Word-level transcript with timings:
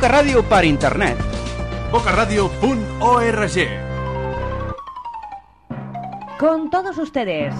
Boca 0.00 0.16
Ràdio 0.16 0.40
per 0.48 0.64
internet. 0.64 1.18
bocaradio.org 1.92 3.56
Con 6.38 6.70
todos 6.72 6.96
ustedes, 6.96 7.52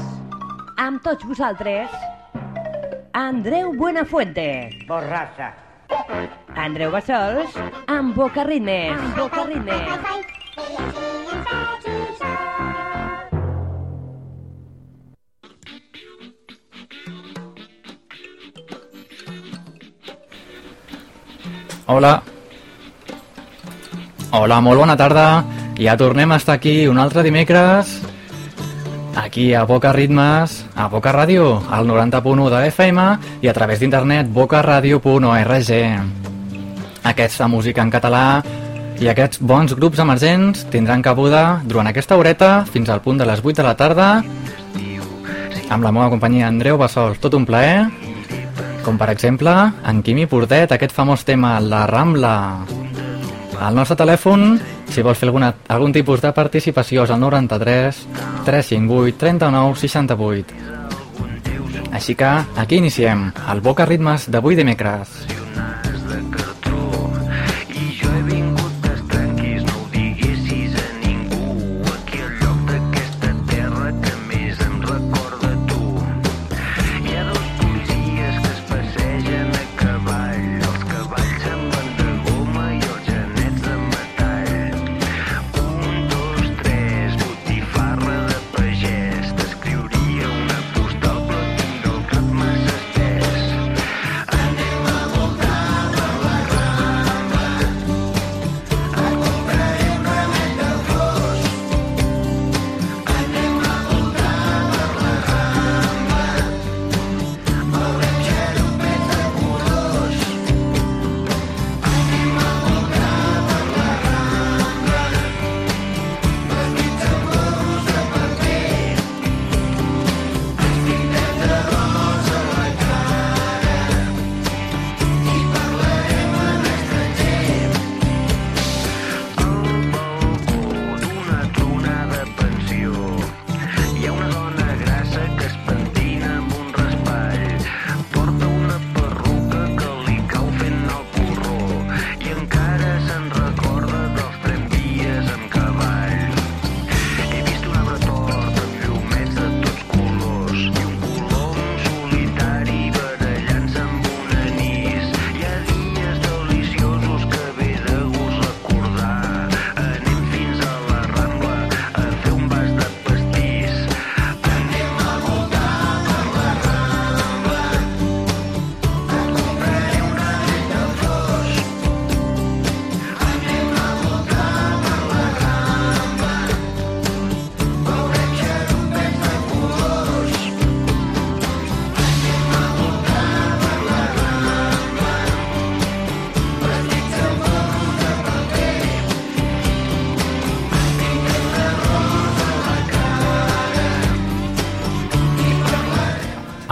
amb 0.78 1.02
tots 1.04 1.26
vosaltres, 1.28 1.90
Andreu 3.12 3.74
Buenafuente. 3.76 4.70
Borrassa. 4.88 5.52
Andreu 6.56 6.90
Bassols, 6.90 7.60
amb 7.86 8.16
Boca 8.16 8.48
Ritmes. 8.48 8.96
Amb 8.96 9.20
Boca 9.20 9.44
Ritmes. 9.44 10.00
Hola. 21.86 22.22
Hola, 24.30 24.60
molt 24.62 24.78
bona 24.78 24.94
tarda. 24.94 25.42
Ja 25.74 25.96
tornem 25.98 26.30
a 26.30 26.36
estar 26.38 26.54
aquí 26.54 26.86
un 26.86 27.00
altre 27.02 27.24
dimecres, 27.26 27.96
aquí 29.18 29.54
a 29.54 29.64
Boca 29.66 29.90
Ritmes, 29.90 30.66
a 30.76 30.86
Boca 30.86 31.10
Ràdio, 31.10 31.58
al 31.66 31.88
90.1 31.88 32.46
de 32.52 32.60
FM 32.68 33.06
i 33.42 33.48
a 33.50 33.54
través 33.56 33.80
d'internet 33.80 34.30
bocaradio.org. 34.30 35.72
Aquesta 37.02 37.48
música 37.48 37.82
en 37.82 37.90
català 37.90 38.44
i 39.02 39.08
aquests 39.10 39.40
bons 39.42 39.74
grups 39.74 39.98
emergents 39.98 40.62
tindran 40.70 41.02
cabuda 41.02 41.62
durant 41.64 41.90
aquesta 41.90 42.14
horeta 42.14 42.64
fins 42.70 42.88
al 42.88 43.02
punt 43.02 43.18
de 43.18 43.26
les 43.26 43.42
8 43.42 43.56
de 43.62 43.66
la 43.66 43.74
tarda 43.74 44.10
amb 45.70 45.82
la 45.82 45.90
meva 45.90 46.10
companyia 46.10 46.46
Andreu 46.46 46.78
Bassols. 46.78 47.18
Tot 47.18 47.34
un 47.34 47.46
plaer, 47.46 47.88
com 48.86 48.94
per 48.94 49.10
exemple 49.10 49.56
en 49.86 50.02
Quimi 50.06 50.26
Portet, 50.30 50.70
aquest 50.70 50.94
famós 50.94 51.26
tema 51.26 51.58
La 51.58 51.86
Rambla. 51.90 52.89
El 53.60 53.74
nostre 53.76 53.96
telèfon, 54.00 54.54
si 54.88 55.02
vols 55.04 55.18
fer 55.20 55.28
alguna, 55.28 55.50
algun 55.68 55.92
tipus 55.92 56.22
de 56.24 56.30
participació, 56.32 57.04
és 57.04 57.10
el 57.12 57.20
93 57.20 57.98
358 58.46 59.18
39 59.20 59.76
68. 59.82 60.54
Així 61.92 62.14
que 62.16 62.30
aquí 62.62 62.78
iniciem 62.80 63.26
el 63.52 63.60
Boca 63.60 63.84
Ritmes 63.84 64.30
d'avui 64.32 64.56
dimecres. 64.56 65.12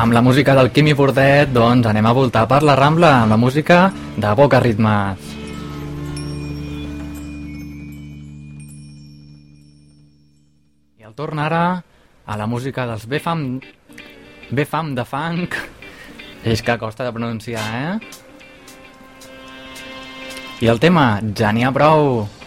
Amb 0.08 0.14
la 0.16 0.22
música 0.24 0.54
del 0.56 0.70
Quimi 0.72 0.94
Portet, 0.96 1.50
doncs 1.52 1.84
anem 1.84 2.06
a 2.08 2.14
voltar 2.16 2.46
per 2.48 2.62
la 2.64 2.72
Rambla 2.78 3.10
amb 3.26 3.34
la 3.34 3.36
música 3.36 3.92
de 4.16 4.30
Boca 4.32 4.56
Ritmes. 4.64 5.20
I 10.96 11.04
el 11.04 11.12
torn 11.12 11.44
ara 11.44 11.60
a 12.24 12.38
la 12.40 12.46
música 12.48 12.88
dels 12.88 13.04
Befam... 13.04 13.60
Befam 14.48 14.94
de 14.96 15.04
Funk. 15.04 15.60
És 16.40 16.64
que 16.64 16.78
costa 16.80 17.04
de 17.04 17.12
pronunciar, 17.12 17.68
eh? 17.76 18.00
I 20.64 20.72
el 20.72 20.80
tema, 20.80 21.20
ja 21.36 21.52
n'hi 21.52 21.68
ha 21.68 21.76
prou. 21.76 22.37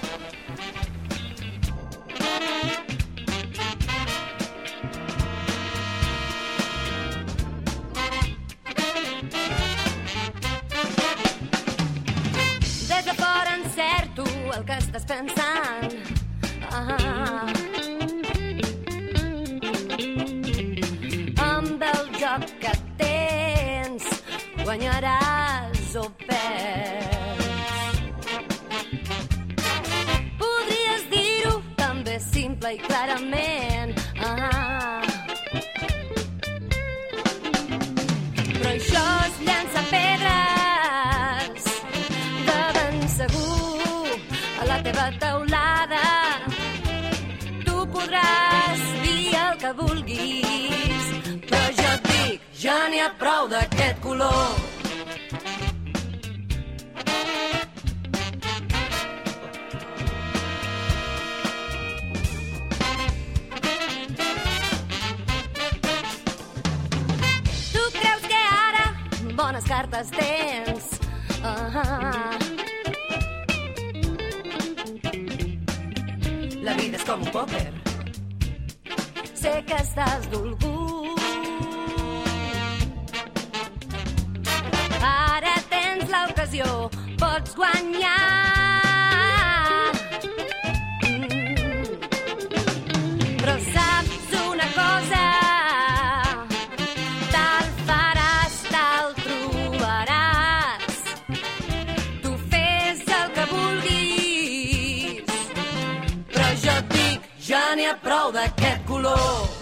D'aquest 109.12 109.61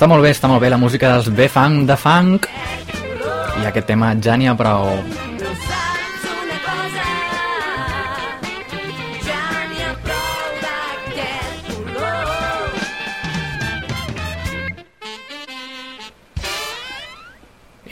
Està 0.00 0.08
molt 0.08 0.24
bé, 0.24 0.30
està 0.32 0.48
molt 0.48 0.62
bé 0.64 0.68
la 0.72 0.78
música 0.80 1.10
dels 1.12 1.26
B-Funk 1.36 1.82
de 1.84 1.92
Funk 2.00 2.46
i 3.60 3.66
aquest 3.68 3.84
tema 3.84 4.14
ja 4.16 4.32
n'hi 4.32 4.46
ha 4.48 4.54
prou. 4.56 4.94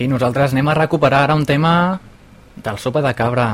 I 0.01 0.09
nosaltres 0.09 0.57
anem 0.57 0.73
a 0.73 0.81
recuperar 0.81 1.27
ara 1.29 1.37
un 1.37 1.45
tema 1.45 1.77
del 2.57 2.81
sopa 2.81 3.05
de 3.05 3.13
cabra. 3.13 3.53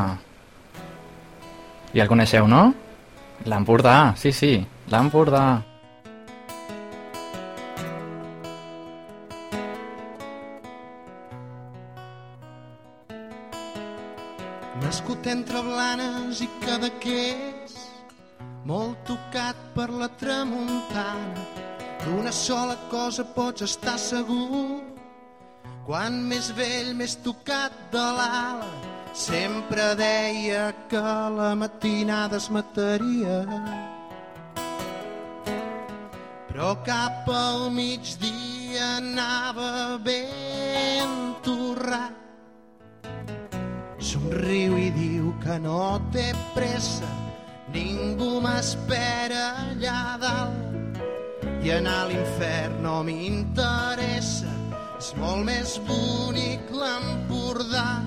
Ja 1.91 2.07
el 2.07 2.17
coneixeu, 2.17 2.47
no? 2.47 2.69
L'Empordà, 3.51 4.15
sí, 4.15 4.31
sí, 4.31 4.61
l'Empordà. 4.95 5.74
I 16.43 16.49
Cadaqués, 16.65 17.75
molt 18.67 19.05
tocat 19.07 19.55
per 19.75 19.87
la 19.95 20.09
tramuntana. 20.19 21.45
D'una 22.03 22.33
sola 22.35 22.75
cosa 22.91 23.23
pots 23.37 23.63
estar 23.63 23.95
segur, 24.03 24.81
quan 25.87 26.17
més 26.27 26.49
vell, 26.57 26.91
més 26.99 27.15
tocat 27.23 27.77
de 27.93 28.03
l'ala, 28.19 28.67
sempre 29.15 29.95
deia 30.01 30.73
que 30.91 31.05
la 31.37 31.53
matinada 31.55 32.43
es 32.43 32.51
mataria. 32.51 33.39
Però 36.51 36.75
cap 36.83 37.31
al 37.31 37.71
migdia 37.79 38.97
anava 38.99 39.71
ben 40.03 41.17
torrat 41.47 42.24
somriu 44.25 44.77
i 44.79 44.91
diu 44.95 45.33
que 45.43 45.59
no 45.61 46.01
té 46.13 46.33
pressa, 46.55 47.09
ningú 47.75 48.41
m'espera 48.41 49.43
allà 49.65 50.17
dalt 50.23 51.65
i 51.65 51.73
anar 51.75 52.05
a 52.05 52.09
l'infern 52.09 52.81
no 52.85 53.03
m'interessa, 53.05 54.53
és 54.97 55.13
molt 55.21 55.45
més 55.45 55.77
bonic 55.89 56.73
l'Empordà. 56.73 58.01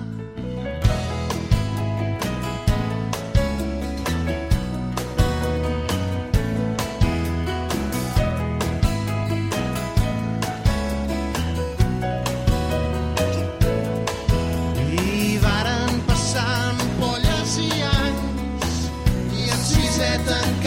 than 20.28 20.57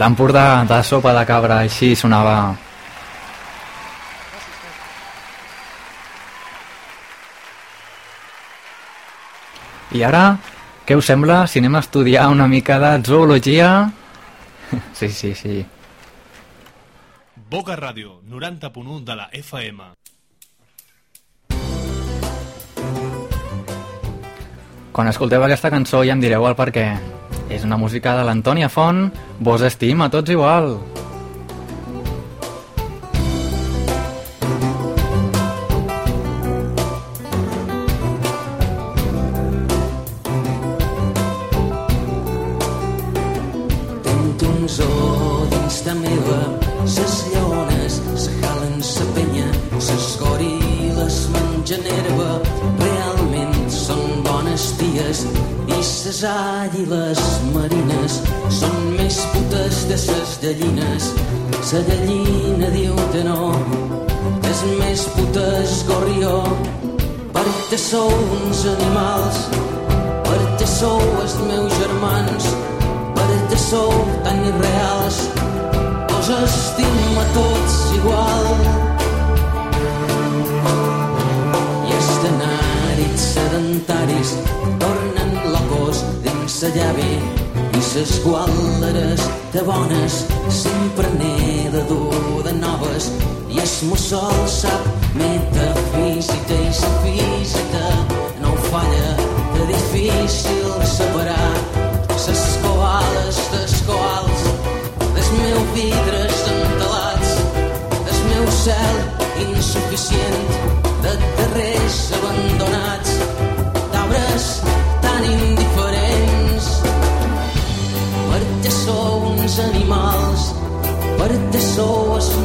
L'Empordà 0.00 0.64
de 0.64 0.78
sopa 0.80 1.10
de 1.12 1.22
cabra, 1.28 1.58
així 1.60 1.90
sonava. 1.92 2.36
I 9.92 10.04
ara, 10.06 10.22
què 10.88 10.96
us 10.96 11.04
sembla 11.10 11.42
si 11.50 11.60
anem 11.60 11.76
a 11.76 11.82
estudiar 11.84 12.30
una 12.32 12.48
mica 12.48 12.78
de 12.80 12.94
zoologia? 13.04 13.70
Sí, 14.94 15.08
sí, 15.10 15.34
sí. 15.34 15.66
Boca 17.50 17.74
Ràdio, 17.76 18.20
90.1 18.30 19.00
de 19.04 19.16
la 19.18 19.26
FM. 19.34 19.88
Quan 24.92 25.10
escolteu 25.10 25.42
aquesta 25.42 25.72
cançó 25.74 26.04
ja 26.06 26.14
em 26.14 26.22
direu 26.22 26.46
el 26.46 26.54
per 26.54 26.70
què. 26.70 26.86
És 27.50 27.66
una 27.66 27.76
música 27.76 28.14
de 28.14 28.22
l'Antònia 28.28 28.70
Font, 28.70 29.08
vos 29.40 29.62
estim 29.64 30.04
a 30.04 30.10
tots 30.12 30.30
igual. 30.30 30.76
Sou 67.90 68.06
uns 68.06 68.60
animals, 68.70 69.38
perquè 70.22 70.66
sou 70.68 71.00
els 71.18 71.32
meus 71.42 71.72
germans, 71.74 72.44
perquè 73.16 73.58
sou 73.58 73.90
tan 74.22 74.38
irreals, 74.46 75.16
us 76.14 76.28
estim 76.36 77.18
a 77.18 77.24
tots 77.34 77.74
igual. 77.96 78.46
I 81.88 81.96
els 81.96 82.12
denàrits 82.26 83.26
sedentaris 83.32 84.36
tornen 84.84 85.34
locos 85.56 86.04
dins 86.22 86.60
la 86.62 86.70
llavi 86.76 87.12
i 87.74 87.82
ses 87.90 88.20
guàlleres 88.22 89.26
de 89.50 89.66
bones 89.66 90.22
sempre 90.62 91.10
n'he 91.18 91.66
de 91.74 91.82
dur 91.90 92.38
de 92.46 92.54
noves 92.62 93.10
i 93.50 93.58
el 93.58 93.74
mussol 93.90 94.46
sap 94.46 94.79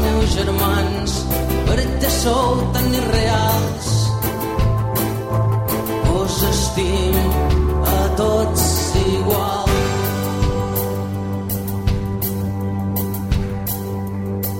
meus 0.05 0.29
germans 0.37 1.13
perquè 1.67 2.09
sou 2.21 2.61
tan 2.75 2.87
irreals. 2.99 3.87
Us 6.15 6.37
estim 6.49 7.17
a 7.85 7.99
tots 8.19 8.65
igual. 9.01 9.73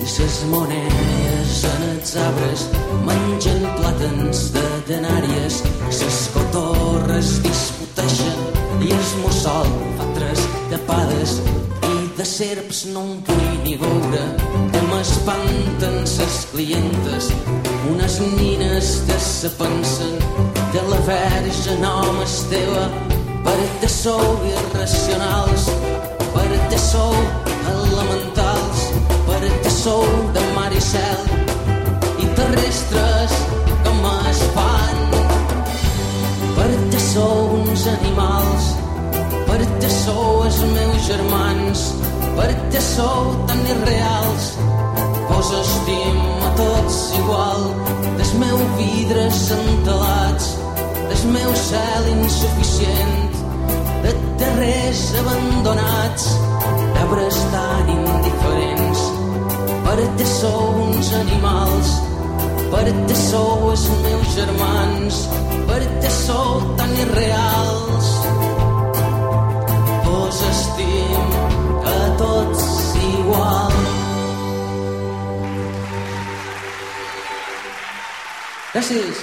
I 0.01 0.07
ses 0.15 0.41
monedes 0.53 1.63
en 1.73 1.87
els 1.91 2.15
arbres 2.27 2.67
mengen 3.09 3.65
plàtans 3.79 4.45
de 4.57 4.67
denàries. 4.91 5.61
Ses 6.01 6.21
cotorres 6.35 7.37
disputeixen 7.45 8.45
i 8.85 8.93
el 8.93 9.07
mussol 9.23 9.69
fa 9.97 10.11
tres 10.17 10.47
tapades 10.73 11.39
de 12.25 12.31
serps 12.31 12.77
no 12.89 13.01
en 13.05 13.17
vull 13.25 13.57
ni 13.63 13.75
veure 13.77 14.21
que 14.73 14.79
m'espanten 14.89 15.97
ses 16.09 16.37
clientes. 16.49 17.27
Unes 17.91 18.15
nines 18.37 18.87
que 19.05 19.17
se 19.25 19.49
pensen 19.59 20.15
que 20.71 20.81
la 20.89 21.01
verge 21.09 21.75
no 21.83 21.99
és 22.23 22.37
teva 22.49 22.85
perquè 23.45 23.89
sou 23.93 24.23
irracionals 24.49 25.67
perquè 26.33 26.79
sou 26.81 27.13
elementals 27.73 28.81
perquè 29.27 29.73
sou 29.75 30.07
de 30.37 30.45
mar 30.55 30.71
i 30.73 30.81
cel 30.87 31.21
i 32.23 32.31
terrestres 32.39 33.35
com 33.85 34.01
es 34.31 34.41
fan 34.57 35.05
perquè 36.57 37.05
sou 37.11 37.53
uns 37.59 37.85
animals 37.93 38.73
perquè 39.45 39.93
sou 39.99 40.41
els 40.49 40.59
meus 40.73 41.07
germans 41.11 41.85
perquè 42.35 42.81
sou 42.83 43.33
tan 43.47 43.61
irreals 43.73 44.51
vos 45.29 45.51
estim 45.61 46.19
a 46.47 46.51
tots 46.59 46.97
igual. 47.19 47.61
Des 48.19 48.31
meu 48.41 48.57
vidres 48.77 49.39
entelats 49.55 50.53
des 51.09 51.23
meu 51.31 51.51
cel 51.55 52.07
insuficient 52.15 53.35
de 54.03 54.11
terrers 54.39 55.03
abandonats 55.21 56.25
d'arbres 56.95 57.37
tan 57.53 57.91
indiferents. 57.95 59.05
Perquè 59.85 60.27
sou 60.27 60.81
uns 60.89 61.13
animals 61.21 61.95
perquè 62.73 63.15
sou 63.15 63.69
els 63.71 63.85
meus 64.03 64.31
germans 64.35 65.19
perquè 65.69 66.11
sou 66.11 66.63
tan 66.79 66.91
irreals. 67.05 68.09
Vos 70.05 70.41
estim 70.51 71.54
a 71.85 72.09
tots 72.17 72.65
igual 73.01 73.75
Gràcies. 78.75 79.19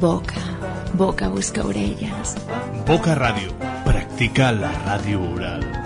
Boca, 0.00 0.40
boca 0.94 1.28
busca 1.28 1.60
orelles. 1.68 2.34
Boca 2.88 3.12
Ràdio, 3.20 3.52
practica 3.84 4.48
la 4.56 4.72
ràdio 4.88 5.20
oral. 5.34 5.81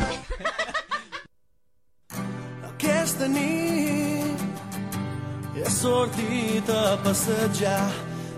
Sortit 5.76 6.68
a 6.71 6.97
passejar 7.04 7.90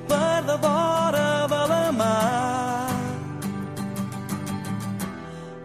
per 0.09 0.43
de 0.49 0.57
vora 0.65 1.47
de 1.53 1.63
la 1.73 1.93
mar 1.93 2.91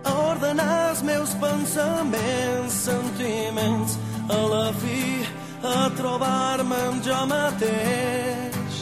a 0.03 0.11
ordenar 0.29 0.89
els 0.89 1.01
meus 1.01 1.33
pensaments, 1.41 2.73
sentiments, 2.89 3.97
a 4.29 4.39
la 4.53 4.67
fi 4.83 5.25
a 5.63 5.89
trobar-me 5.97 6.79
amb 6.89 7.03
jo 7.07 7.19
mateix. 7.31 8.77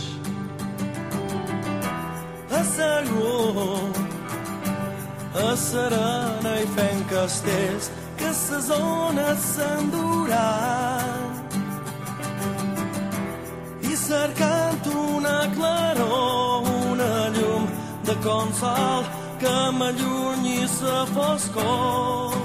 Assegut, 2.62 4.04
a 5.48 5.56
serena 5.56 6.54
i 6.60 6.70
fent 6.76 7.08
castells 7.16 7.92
que 8.20 8.36
ses 8.44 8.70
ones 8.82 9.52
s'enduran 9.56 11.21
cercant 14.12 14.88
una 14.92 15.38
claror, 15.56 16.68
una 16.92 17.12
llum 17.36 17.64
de 18.08 18.16
consol 18.26 19.04
que 19.42 19.56
m'allunyi 19.78 20.68
sa 20.78 20.98
foscor. 21.14 22.36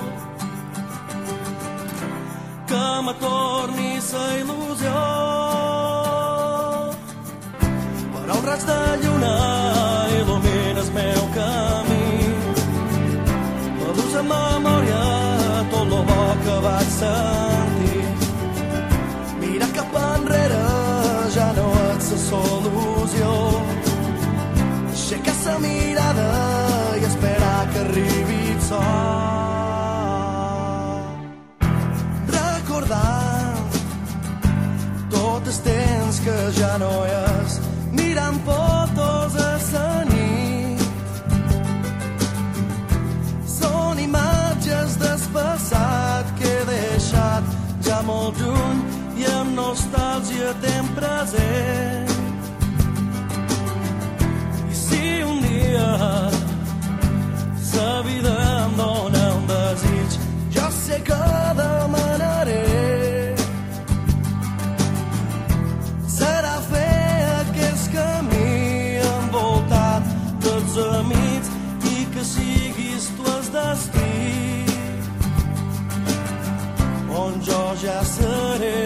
Que 2.70 2.86
me 3.06 3.14
torni 3.24 3.92
sa 4.10 4.24
il·lusió. 4.40 4.96
Però 8.14 8.34
un 8.40 8.44
raig 8.50 8.66
de 8.70 8.80
lluna 9.02 9.34
il·lumina 10.18 10.84
el 10.84 10.90
meu 10.98 11.22
camí. 11.38 12.10
La 13.80 13.96
dulce 13.98 14.22
memòria 14.34 15.06
tot 15.72 15.90
lo 15.94 16.00
bo 16.10 16.22
que 16.44 16.60
vaig 16.68 16.92
sentir 17.00 17.75
mirada 25.58 26.28
i 27.00 27.04
esperar 27.04 27.68
que 27.72 27.78
arribi 27.80 28.40
el 28.54 28.60
sol. 28.60 28.76
Recordar 32.36 33.54
tot 35.10 35.46
el 35.52 35.58
temps 35.68 36.20
que 36.24 36.36
ja 36.58 36.74
no 36.82 36.92
és, 37.04 37.60
mirant 37.92 38.38
fotos 38.48 39.38
a 39.44 39.52
la 39.72 40.04
nit. 40.10 40.80
Són 43.58 43.98
imatges 44.08 44.98
del 45.04 45.24
passat 45.38 46.34
que 46.40 46.50
he 46.50 46.66
deixat 46.72 47.56
ja 47.86 48.02
molt 48.02 48.36
lluny 48.42 48.84
i 49.22 49.24
amb 49.38 49.56
nostàlgia 49.62 50.52
temps 50.60 50.94
present. 51.00 52.15
On 77.76 78.62
jo 78.62 78.85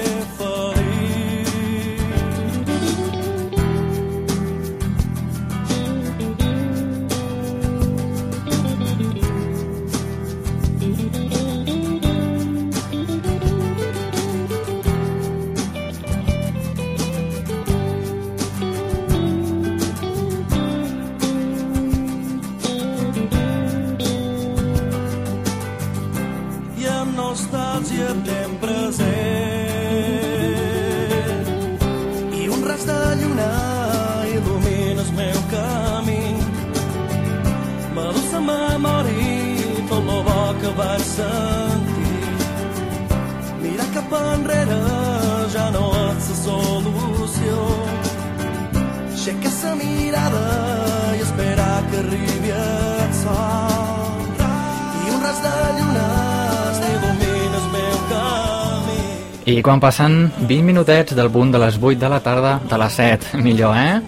Quan 59.60 59.78
passen 59.78 60.30
20 60.48 60.64
minutets 60.64 61.12
del 61.14 61.28
punt 61.30 61.50
de 61.52 61.58
les 61.60 61.76
8 61.76 61.98
de 62.00 62.08
la 62.08 62.20
tarda, 62.24 62.52
de 62.64 62.76
les 62.80 62.94
7, 62.96 63.40
millor, 63.44 63.76
eh? 63.76 64.00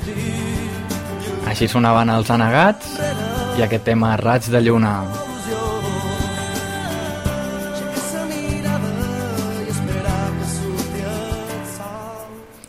Així 1.50 1.68
sonaven 1.68 2.10
els 2.10 2.30
anegats 2.32 2.94
i 3.58 3.62
aquest 3.62 3.84
tema 3.84 4.14
Raig 4.16 4.48
de 4.48 4.62
Lluna. 4.64 4.94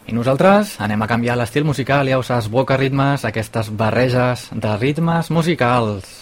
I 0.06 0.14
nosaltres 0.14 0.76
anem 0.84 1.02
a 1.02 1.10
canviar 1.10 1.40
l'estil 1.40 1.66
musical, 1.66 2.12
ja 2.12 2.20
ho 2.20 2.26
saps, 2.28 2.52
boca 2.52 2.78
ritmes, 2.78 3.24
aquestes 3.26 3.72
barreges 3.74 4.50
de 4.54 4.76
ritmes 4.78 5.32
musicals. 5.34 6.13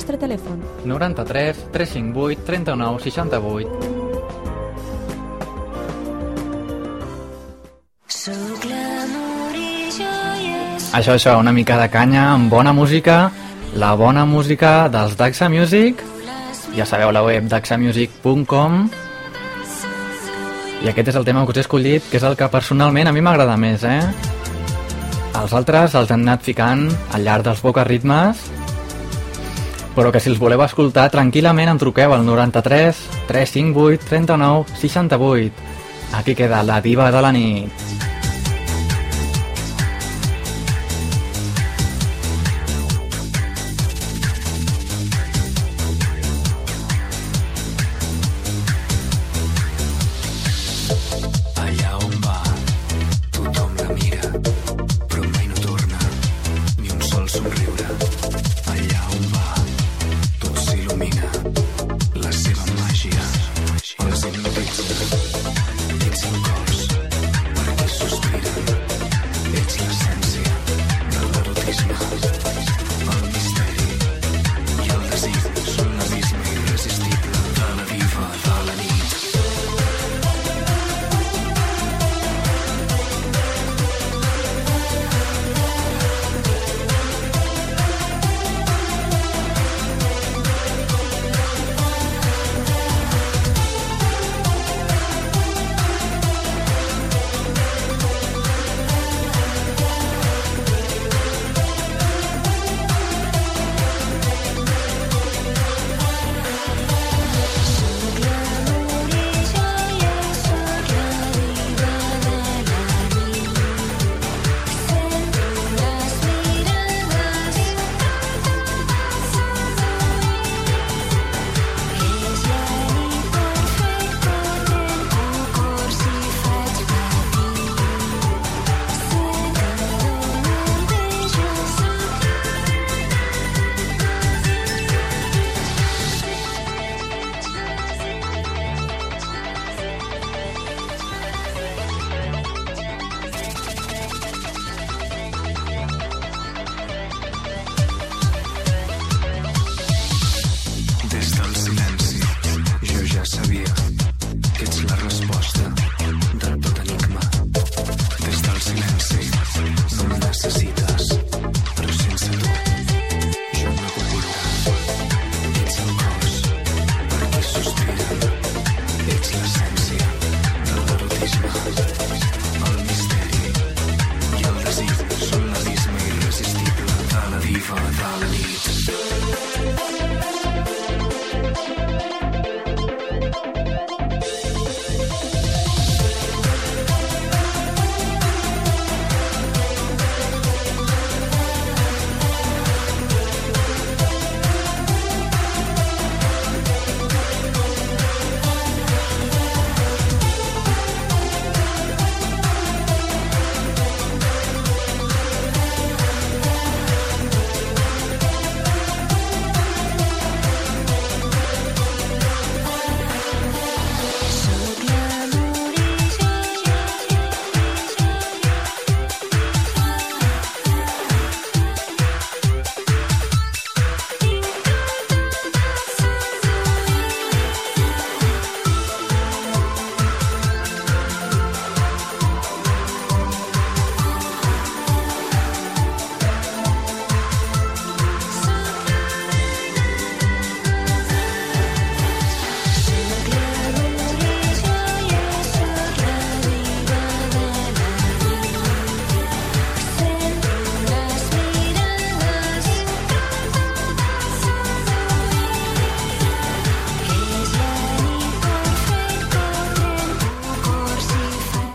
Nostre 0.00 0.16
telèfon. 0.16 0.56
93 0.88 1.68
358 1.76 2.44
39 2.48 3.02
68 3.04 3.68
Sóc 8.08 8.64
l'amor 8.64 9.54
i 9.56 9.92
jo 9.92 10.08
i 10.40 10.48
és. 10.56 10.88
Això, 10.96 11.12
això, 11.18 11.36
una 11.40 11.52
mica 11.52 11.76
de 11.80 11.88
canya 11.92 12.32
amb 12.32 12.48
bona 12.52 12.72
música, 12.72 13.30
la 13.76 13.92
bona 13.94 14.24
música 14.24 14.88
dels 14.88 15.16
Daxa 15.20 15.48
Music, 15.52 16.00
ja 16.76 16.86
sabeu 16.88 17.12
la 17.12 17.22
web 17.26 17.44
daxamusic.com 17.50 18.88
i 20.80 20.88
aquest 20.88 21.12
és 21.12 21.16
el 21.18 21.26
tema 21.28 21.44
que 21.44 21.52
us 21.52 21.60
he 21.60 21.64
escollit, 21.66 22.02
que 22.08 22.16
és 22.16 22.24
el 22.24 22.38
que 22.40 22.48
personalment 22.48 23.10
a 23.10 23.12
mi 23.12 23.20
m'agrada 23.20 23.56
més, 23.60 23.84
eh? 23.84 24.00
Els 25.36 25.52
altres 25.52 25.92
els 25.94 26.10
han 26.10 26.24
anat 26.24 26.40
ficant 26.42 26.88
al 27.12 27.22
llarg 27.26 27.44
dels 27.44 27.60
Boca 27.60 27.84
Ritmes, 27.84 28.40
però 29.94 30.12
que 30.12 30.20
si 30.22 30.30
els 30.32 30.40
voleu 30.42 30.62
escoltar 30.64 31.08
tranquil·lament 31.12 31.72
em 31.72 31.80
truqueu 31.80 32.14
al 32.14 32.26
93 32.26 33.02
358 33.30 34.10
39 34.10 34.78
68. 34.82 35.68
Aquí 36.18 36.34
queda 36.34 36.64
la 36.66 36.80
diva 36.82 37.10
de 37.14 37.22
la 37.22 37.32
nit. 37.32 37.99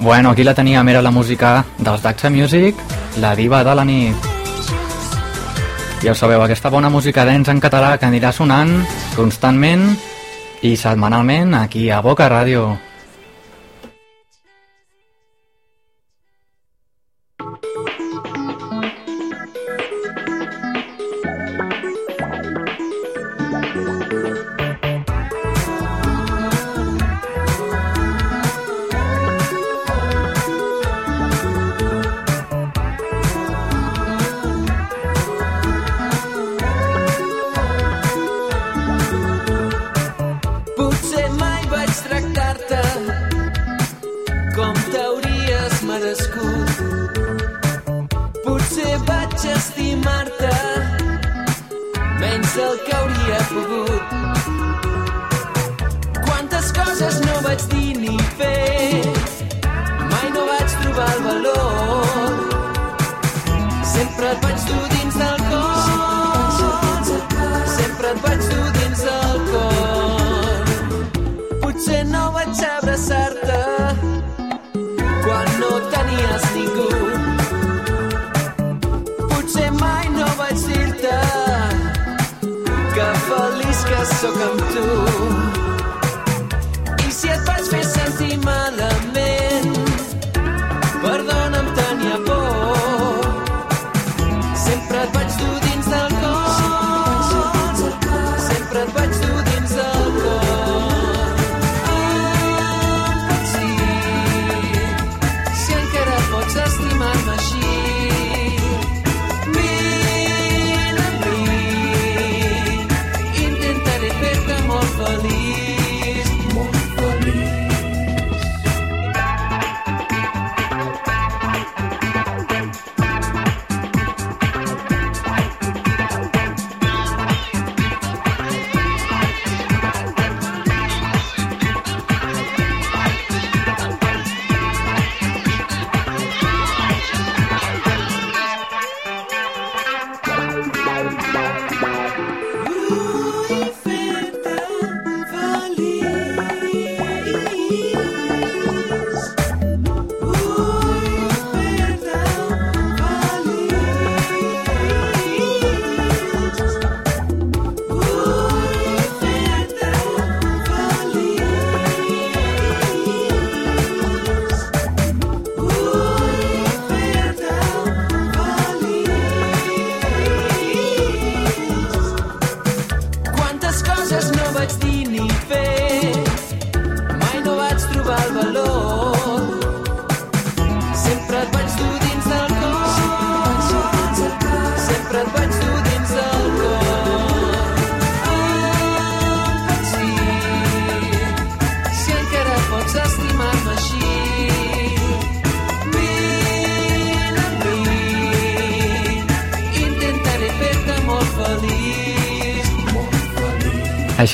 Bueno, 0.06 0.30
aquí 0.30 0.44
la 0.44 0.54
teníem, 0.54 0.88
era 0.90 1.02
la 1.02 1.10
música 1.10 1.66
dels 1.80 2.04
Daxa 2.04 2.30
Music, 2.30 2.78
la 3.18 3.36
diva 3.36 3.64
de 3.64 3.74
la 3.74 3.84
nit. 3.84 4.28
Ja 6.04 6.12
ho 6.12 6.14
sabeu, 6.14 6.44
aquesta 6.46 6.70
bona 6.70 6.92
música 6.94 7.26
dents 7.26 7.50
en 7.50 7.58
català 7.58 7.96
que 7.98 8.06
anirà 8.06 8.30
sonant 8.30 8.76
constantment 9.16 9.96
i 10.62 10.76
setmanalment 10.78 11.58
aquí 11.58 11.90
a 11.90 12.04
Boca 12.06 12.30
Ràdio. 12.30 12.68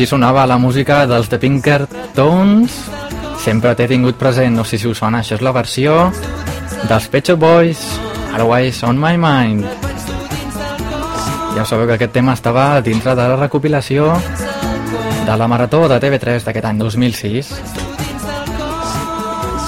Així 0.01 0.09
sonava 0.09 0.47
la 0.49 0.55
música 0.57 1.03
dels 1.05 1.27
The 1.29 1.37
Pinkertons. 1.37 2.73
Sempre 3.37 3.75
t'he 3.77 3.85
tingut 3.85 4.15
present, 4.17 4.55
no 4.57 4.63
sé 4.65 4.79
si 4.81 4.89
us 4.89 4.97
sona, 4.97 5.19
això 5.21 5.35
és 5.37 5.43
la 5.45 5.53
versió 5.53 6.07
dels 6.89 7.05
Pet 7.13 7.29
Shop 7.29 7.37
Boys, 7.37 7.83
Always 8.33 8.81
on 8.81 8.97
my 8.97 9.13
mind. 9.21 9.61
Ja 11.53 11.67
sabeu 11.69 11.85
que 11.85 11.99
aquest 11.99 12.15
tema 12.17 12.33
estava 12.33 12.81
dintre 12.81 13.13
de 13.13 13.29
la 13.29 13.37
recopilació 13.43 14.09
de 15.27 15.37
la 15.37 15.45
Marató 15.45 15.85
de 15.85 16.01
TV3 16.01 16.49
d'aquest 16.49 16.71
any 16.71 16.81
2006. 16.81 17.53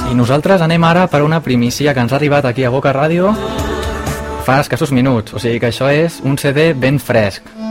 I 0.09 0.17
nosaltres 0.17 0.65
anem 0.65 0.89
ara 0.89 1.05
per 1.13 1.21
una 1.21 1.43
primícia 1.45 1.93
que 1.93 2.01
ens 2.01 2.09
ha 2.09 2.17
arribat 2.17 2.49
aquí 2.49 2.65
a 2.65 2.73
Boca 2.73 2.89
Ràdio 2.89 3.35
fa 4.49 4.63
escassos 4.65 4.97
minuts, 4.97 5.37
o 5.37 5.37
sigui 5.37 5.61
que 5.61 5.69
això 5.69 5.93
és 5.93 6.23
un 6.25 6.41
CD 6.41 6.73
ben 6.73 6.97
fresc. 6.97 7.62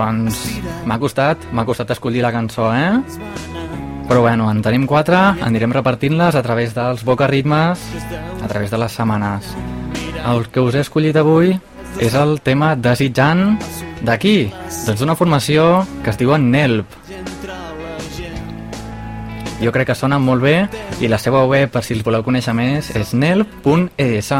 Doncs 0.00 0.38
m'ha 0.88 0.96
costat, 0.96 1.42
m'ha 1.52 1.66
costat 1.68 1.90
escollir 1.92 2.22
la 2.24 2.32
cançó, 2.32 2.70
eh? 2.72 3.02
Però 4.08 4.22
bueno, 4.24 4.46
en 4.50 4.62
tenim 4.64 4.86
quatre, 4.88 5.18
anirem 5.44 5.74
repartint-les 5.76 6.38
a 6.38 6.42
través 6.42 6.72
dels 6.74 7.04
Boca 7.04 7.28
Ritmes, 7.28 7.82
a 8.40 8.48
través 8.48 8.72
de 8.72 8.80
les 8.80 8.96
setmanes. 8.96 9.52
El 10.24 10.48
que 10.48 10.64
us 10.64 10.74
he 10.74 10.82
escollit 10.86 11.20
avui 11.20 11.52
és 12.00 12.16
el 12.16 12.38
tema 12.40 12.72
Desitjant 12.80 13.58
d'aquí, 14.00 14.48
doncs 14.86 15.04
d'una 15.04 15.18
formació 15.20 15.84
que 16.00 16.14
es 16.14 16.18
diuen 16.18 16.48
NELP. 16.50 16.96
Jo 19.60 19.76
crec 19.76 19.92
que 19.92 20.00
sona 20.00 20.16
molt 20.16 20.40
bé 20.40 20.56
i 21.04 21.12
la 21.12 21.20
seva 21.20 21.44
web, 21.44 21.68
per 21.68 21.84
si 21.84 21.92
els 21.92 22.06
voleu 22.06 22.24
conèixer 22.24 22.56
més, 22.56 22.94
és 22.96 23.12
nelp.es. 23.12 24.32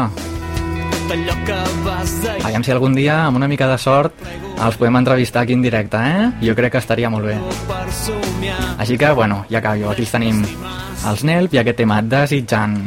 allò 1.09 1.35
que 1.45 1.57
vas 1.85 2.13
dir 2.21 2.45
Aviam 2.45 2.63
si 2.63 2.71
algun 2.71 2.93
dia, 2.97 3.25
amb 3.25 3.39
una 3.39 3.47
mica 3.47 3.67
de 3.69 3.77
sort, 3.81 4.13
els 4.61 4.77
podem 4.77 4.99
entrevistar 5.01 5.43
aquí 5.43 5.53
en 5.57 5.63
directe, 5.65 5.97
eh? 5.97 6.27
Jo 6.45 6.55
crec 6.57 6.75
que 6.75 6.81
estaria 6.83 7.09
molt 7.09 7.25
bé. 7.25 7.37
Així 8.77 8.97
que, 8.97 9.11
bueno, 9.11 9.45
ja 9.49 9.59
acabo. 9.59 9.89
Aquí 9.91 10.05
els 10.05 10.11
tenim. 10.13 10.43
Els 11.07 11.23
NELP 11.23 11.57
i 11.57 11.63
aquest 11.63 11.81
tema 11.81 12.01
Desitjant. 12.01 12.77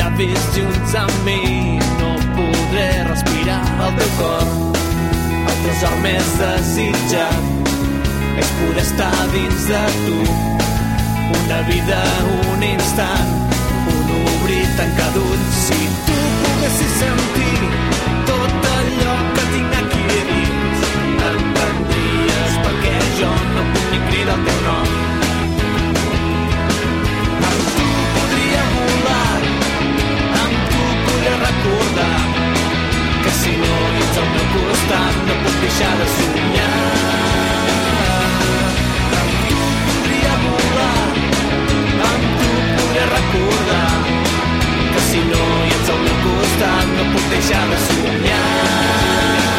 Llavis 0.00 0.44
junts 0.56 0.94
amb 0.96 1.24
mi. 1.24 1.78
No 2.00 2.12
podré 2.36 2.88
respirar. 3.08 3.60
El 3.86 3.96
teu 3.98 4.12
cor 4.18 4.46
el 5.40 5.58
tresor 5.64 5.96
més 6.04 6.30
desitjat 6.40 7.68
és 8.40 8.52
poder 8.60 8.84
estar 8.84 9.12
dins 9.34 9.66
de 9.68 9.82
tu. 10.06 10.20
Una 11.40 11.60
vida, 11.68 11.98
un 12.52 12.64
instant 12.70 13.36
un 13.90 14.14
obrir 14.20 14.64
tancar 14.78 15.10
d'ulls. 15.16 15.60
Si 15.66 15.82
tu 16.06 16.16
poguessis 16.44 16.96
sentir 17.02 17.60
tot 18.30 18.70
allò 18.72 19.18
que 19.36 19.44
tinc 19.52 19.76
aquí 19.82 20.06
dins 20.32 20.88
entendries 21.34 22.58
perquè 22.64 22.96
jo 23.20 23.36
no 23.52 23.68
puc 23.74 23.86
ni 23.92 24.02
cridar 24.08 24.40
el 24.40 24.48
teu 24.48 24.66
nom 24.70 24.99
recordar 31.60 32.20
que 33.22 33.30
si 33.30 33.50
no 33.50 33.74
ets 34.00 34.18
al 34.18 34.28
meu 34.34 34.46
costat 34.54 35.14
no 35.26 35.34
puc 35.44 35.56
deixar 35.64 35.92
de 36.00 36.06
somiar. 36.14 36.78
Amb 39.20 39.34
tu 39.50 39.60
podria 39.88 40.34
volar 40.44 41.04
amb 42.08 42.24
tu 42.40 42.50
podré 42.78 43.04
recordar 43.12 43.92
que 44.94 45.06
si 45.10 45.22
no 45.32 45.44
ets 45.68 45.94
al 45.96 46.02
meu 46.08 46.18
costat 46.26 46.92
no 46.96 47.08
puc 47.14 47.30
deixar 47.36 47.64
de 47.72 47.80
somiar 47.88 49.49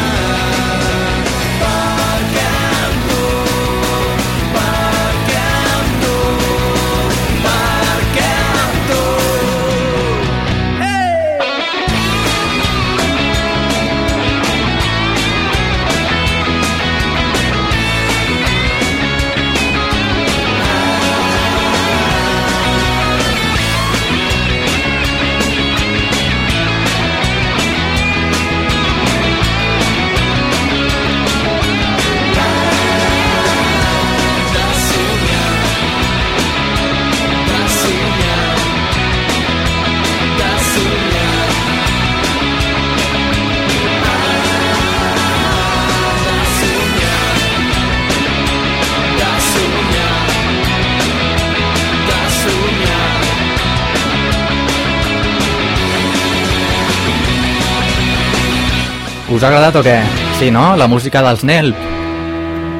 Us 59.42 59.46
ha 59.46 59.48
agradat 59.50 59.74
o 59.74 59.80
què? 59.82 59.96
Sí, 60.38 60.48
no? 60.54 60.76
La 60.78 60.86
música 60.86 61.18
dels 61.26 61.40
Nelp. 61.42 61.74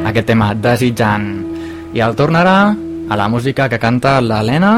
Aquest 0.06 0.28
tema, 0.28 0.52
Desitjant. 0.54 1.24
I 1.90 2.04
el 2.06 2.14
tornarà 2.14 2.52
a 3.10 3.18
la 3.18 3.26
música 3.26 3.66
que 3.66 3.80
canta 3.82 4.12
l'Helena, 4.22 4.70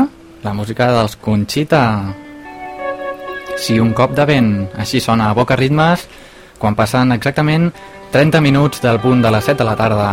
la 0.47 0.55
música 0.57 0.87
dels 0.94 1.18
Conxita. 1.20 1.83
Sí, 3.61 3.77
un 3.77 3.92
cop 3.92 4.16
de 4.16 4.25
vent. 4.33 4.49
Així 4.81 4.97
sona 5.05 5.29
a 5.29 5.37
Boca 5.37 5.61
Ritmes 5.61 6.07
quan 6.57 6.73
passen 6.73 7.12
exactament 7.12 7.68
30 8.16 8.40
minuts 8.40 8.81
del 8.81 9.03
punt 9.05 9.20
de 9.20 9.37
les 9.37 9.44
7 9.44 9.61
de 9.61 9.68
la 9.68 9.77
tarda. 9.77 10.09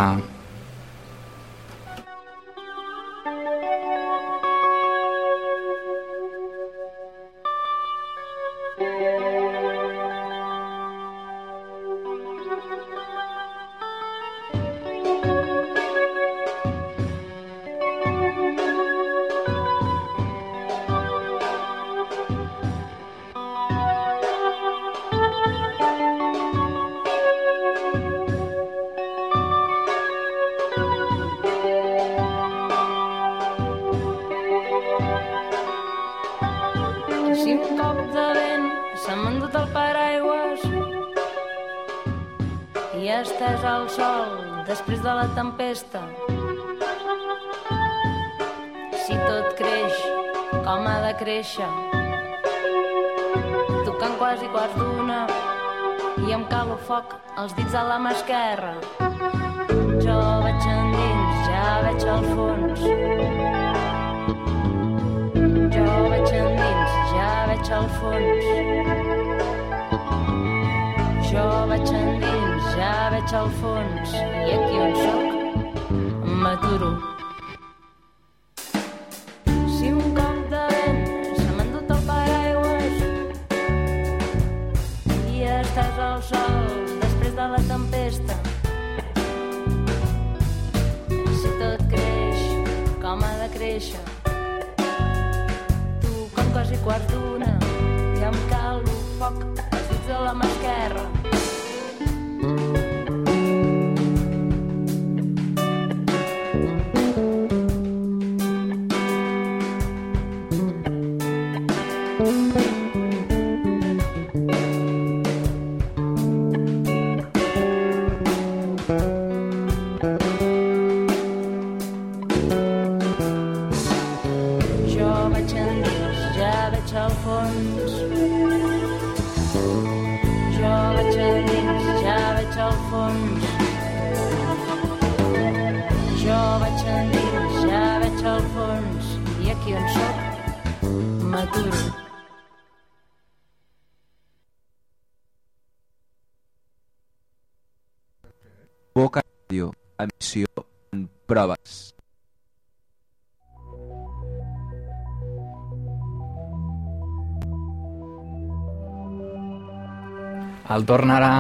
El 160.72 160.86
tornarà 160.88 161.34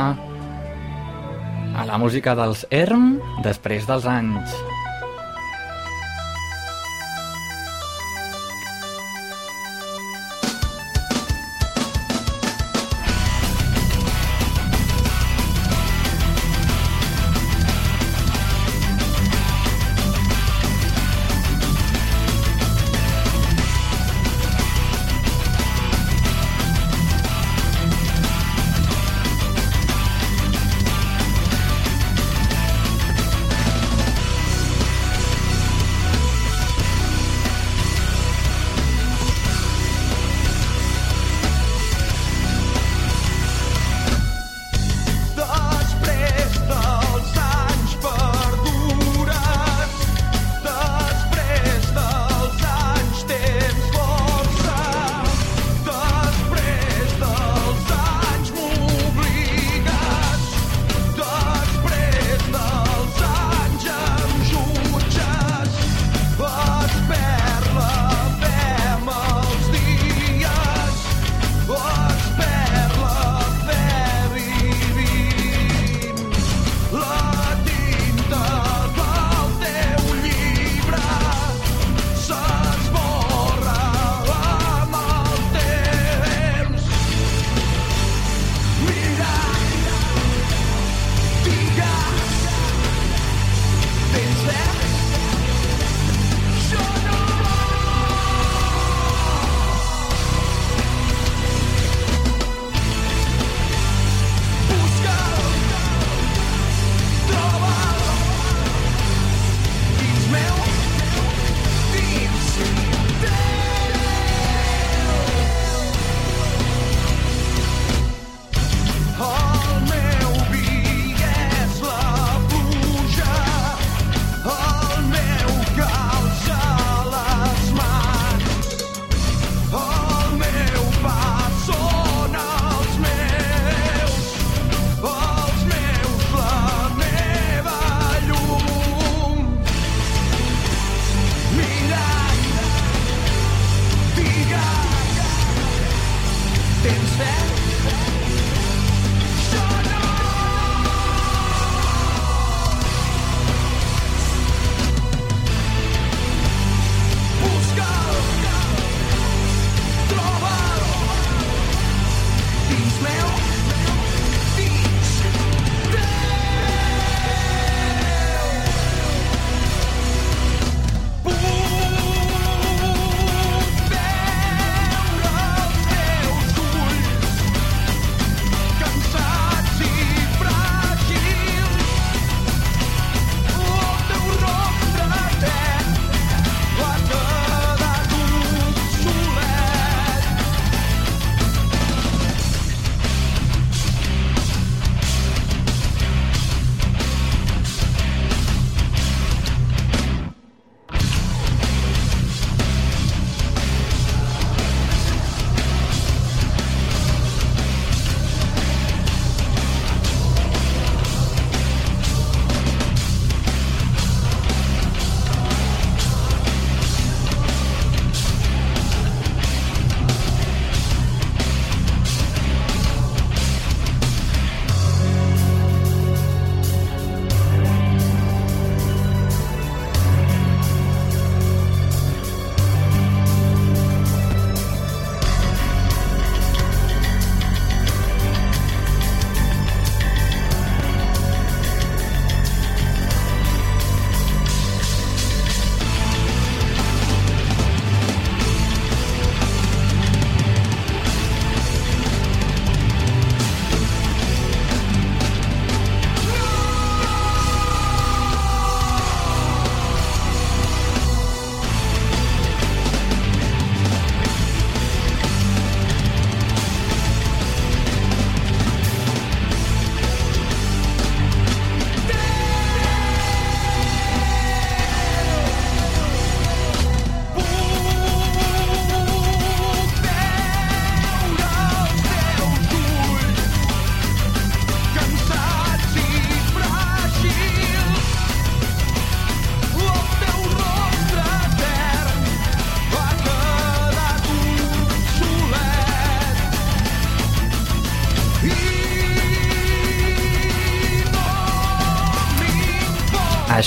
a 1.79 1.85
la 1.87 1.97
música 2.01 2.33
dels 2.35 2.65
ERM 2.81 3.13
després 3.45 3.87
dels 3.87 4.07
anys. 4.11 4.55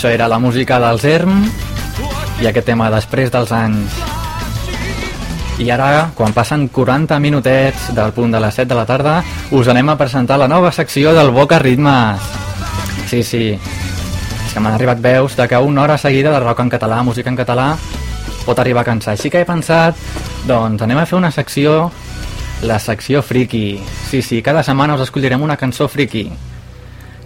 Això 0.05 0.13
era 0.13 0.27
la 0.29 0.37
música 0.37 0.77
del 0.77 0.99
CERM 1.01 1.39
i 2.43 2.49
aquest 2.51 2.67
tema 2.69 2.91
després 2.93 3.31
dels 3.33 3.49
anys. 3.57 3.95
I 5.65 5.71
ara, 5.73 6.11
quan 6.13 6.35
passen 6.37 6.67
40 6.69 7.17
minutets 7.25 7.87
del 7.97 8.13
punt 8.13 8.37
de 8.37 8.43
les 8.45 8.53
7 8.53 8.69
de 8.69 8.77
la 8.77 8.85
tarda, 8.85 9.15
us 9.57 9.73
anem 9.73 9.89
a 9.89 9.97
presentar 9.97 10.37
la 10.37 10.51
nova 10.53 10.75
secció 10.77 11.17
del 11.17 11.33
Boca 11.33 11.57
Ritmes. 11.57 12.21
Sí, 13.09 13.23
sí, 13.25 13.43
és 13.57 14.53
que 14.53 14.61
m'han 14.61 14.77
arribat 14.77 15.01
veus 15.01 15.41
de 15.41 15.49
que 15.49 15.57
una 15.57 15.87
hora 15.89 15.97
seguida 15.97 16.37
de 16.37 16.45
rock 16.45 16.61
en 16.61 16.77
català, 16.77 17.01
música 17.01 17.33
en 17.33 17.41
català, 17.41 17.71
pot 18.45 18.61
arribar 18.61 18.85
a 18.85 18.91
cansar. 18.93 19.17
Així 19.17 19.33
que 19.33 19.41
he 19.41 19.49
pensat, 19.49 19.97
doncs 20.45 20.85
anem 20.85 21.01
a 21.01 21.09
fer 21.09 21.17
una 21.17 21.33
secció, 21.33 21.89
la 22.61 22.77
secció 22.77 23.25
friki. 23.25 23.81
Sí, 24.11 24.21
sí, 24.21 24.45
cada 24.45 24.61
setmana 24.61 25.01
us 25.01 25.09
escollirem 25.09 25.49
una 25.49 25.57
cançó 25.57 25.89
friki 25.89 26.29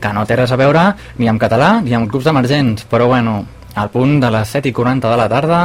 que 0.01 0.13
no 0.15 0.25
té 0.27 0.37
res 0.39 0.53
a 0.53 0.59
veure 0.61 0.85
ni 1.19 1.29
amb 1.29 1.41
català 1.41 1.79
ni 1.83 1.95
amb 1.95 2.11
grups 2.11 2.29
emergents, 2.31 2.87
però 2.91 3.09
bueno, 3.11 3.45
al 3.75 3.91
punt 3.91 4.19
de 4.21 4.31
les 4.31 4.49
7 4.49 4.71
i 4.71 4.73
40 4.73 5.11
de 5.11 5.19
la 5.19 5.29
tarda 5.29 5.61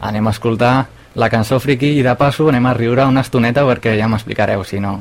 anem 0.00 0.26
a 0.26 0.34
escoltar 0.34 0.74
la 1.16 1.30
cançó 1.32 1.60
friki 1.60 1.94
i 1.96 2.02
de 2.04 2.14
passo 2.16 2.48
anem 2.48 2.66
a 2.66 2.74
riure 2.76 3.06
una 3.08 3.24
estoneta 3.24 3.64
perquè 3.64 3.96
ja 3.98 4.08
m'explicareu 4.08 4.64
si 4.64 4.80
no. 4.80 4.98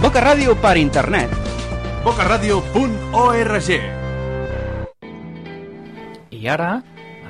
Boca 0.00 0.22
Ràdio 0.22 0.54
per 0.62 0.76
internet. 0.80 1.32
bocaradio.org 2.06 3.70
I 6.30 6.48
ara 6.48 6.70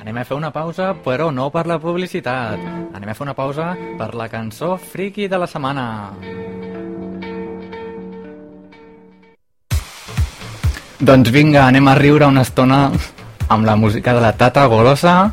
anem 0.07 0.21
a 0.21 0.25
fer 0.25 0.37
una 0.39 0.53
pausa, 0.55 0.93
però 1.03 1.33
no 1.35 1.49
per 1.51 1.65
la 1.67 1.81
publicitat. 1.83 2.61
Anem 2.95 3.09
a 3.11 3.15
fer 3.19 3.25
una 3.25 3.35
pausa 3.35 3.73
per 3.99 4.15
la 4.15 4.29
cançó 4.31 4.77
friki 4.79 5.27
de 5.27 5.39
la 5.43 5.49
setmana. 5.51 5.87
Doncs 11.03 11.33
vinga, 11.35 11.65
anem 11.67 11.91
a 11.91 11.97
riure 11.99 12.29
una 12.31 12.45
estona 12.47 12.93
amb 13.49 13.67
la 13.67 13.75
música 13.75 14.15
de 14.15 14.23
la 14.23 14.31
Tata 14.31 14.69
Golosa 14.71 15.33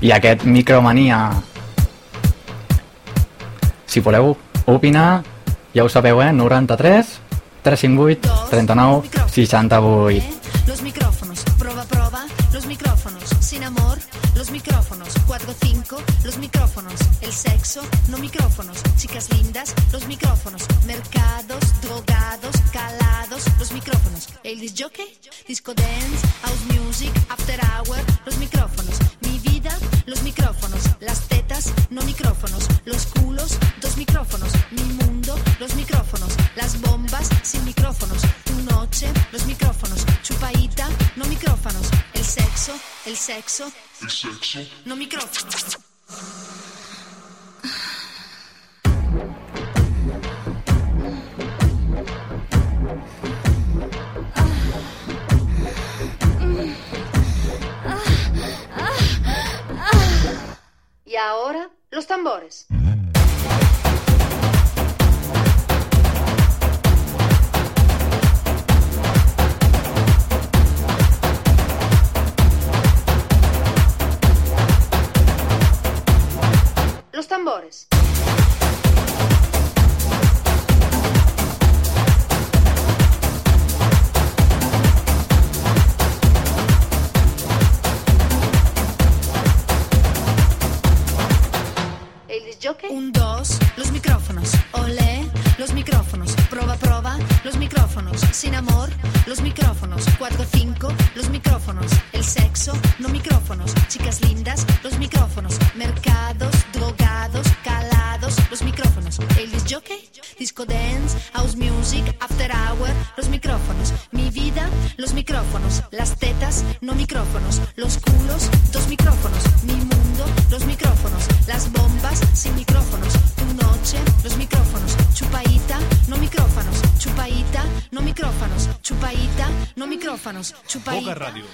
i 0.00 0.14
aquest 0.14 0.46
Micromania. 0.46 1.18
Si 3.84 3.98
voleu 3.98 4.36
opinar, 4.70 5.24
ja 5.74 5.82
ho 5.82 5.90
sabeu, 5.90 6.22
eh? 6.22 6.30
93 6.30 7.18
358 7.66 8.46
39 8.54 9.26
68. 9.26 10.41
Sin 13.52 13.64
amor, 13.64 13.98
los 14.34 14.50
micrófonos, 14.50 15.12
4, 15.26 15.54
5, 15.60 16.02
los 16.24 16.38
micrófonos. 16.38 16.94
El 17.20 17.34
sexo, 17.34 17.82
no 18.08 18.16
micrófonos. 18.16 18.78
Chicas 18.96 19.28
lindas, 19.30 19.74
los 19.92 20.06
micrófonos. 20.06 20.62
Mercados, 20.86 21.62
drogados, 21.82 22.56
calados, 22.72 23.42
los 23.58 23.72
micrófonos. 23.72 24.30
El 24.42 24.58
disc 24.58 24.76
jockey, 24.80 25.04
disco 25.46 25.74
dance, 25.74 26.26
house 26.40 26.64
music, 26.72 27.12
after 27.28 27.60
hour, 27.60 27.98
los 28.24 28.38
micrófonos. 28.38 28.96
Mi 29.20 29.38
vida, 29.40 29.78
los 30.06 30.22
micrófonos. 30.22 30.84
Las 31.00 31.20
tetas, 31.28 31.74
no 31.90 32.00
micrófonos. 32.04 32.66
Los 32.86 33.04
culos, 33.04 33.58
dos 33.82 33.98
micrófonos. 33.98 34.50
Mi 34.70 34.84
mundo, 35.04 35.38
los 35.60 35.74
micrófonos. 35.74 36.32
Las 36.56 36.80
bombas, 36.80 37.28
sin 37.42 37.62
micrófonos. 37.66 38.22
Tu 38.46 38.54
noche, 38.72 39.08
los 39.30 39.44
micrófonos. 39.44 39.61
Il 43.12 43.18
sexo? 43.18 43.70
Il 43.98 44.10
sesso? 44.10 44.66
Non 44.84 44.96
microfono. 44.96 45.50
Y 61.04 61.16
ahora, 61.16 61.68
los 61.90 62.06
tambores. 62.06 62.66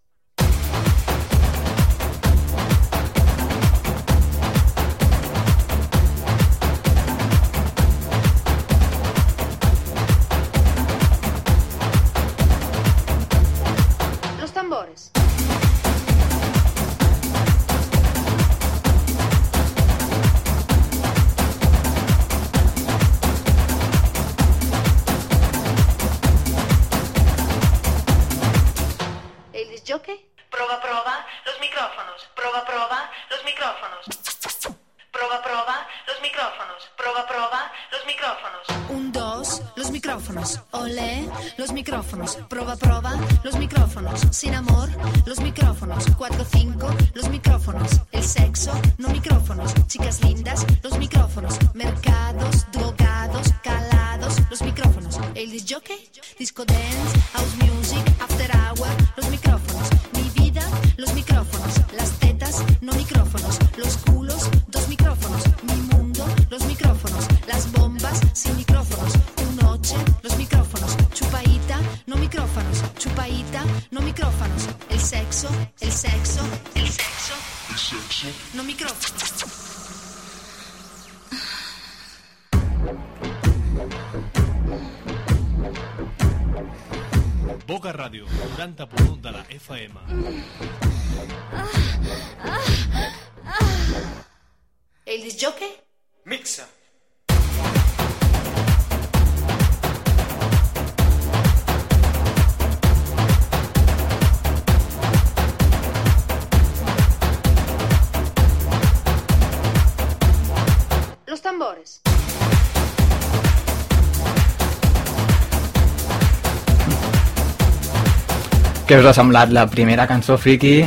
Què 118.92 118.98
us 119.00 119.06
ha 119.08 119.14
semblat 119.16 119.48
la 119.56 119.62
primera 119.72 120.04
cançó 120.04 120.34
friki 120.36 120.84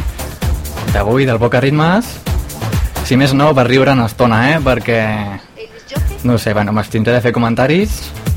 d'avui 0.93 1.25
del 1.25 1.39
Boca 1.41 1.57
Ritmes? 1.57 2.05
Si 3.01 3.15
més 3.17 3.31
no, 3.33 3.47
per 3.57 3.65
riure 3.65 3.95
una 3.97 4.05
estona, 4.05 4.51
eh? 4.51 4.59
Perquè... 4.61 4.99
No 6.29 6.37
sé, 6.37 6.53
bueno, 6.53 6.69
m'abstindré 6.77 7.15
de 7.15 7.21
fer 7.23 7.31
comentaris. 7.33 7.95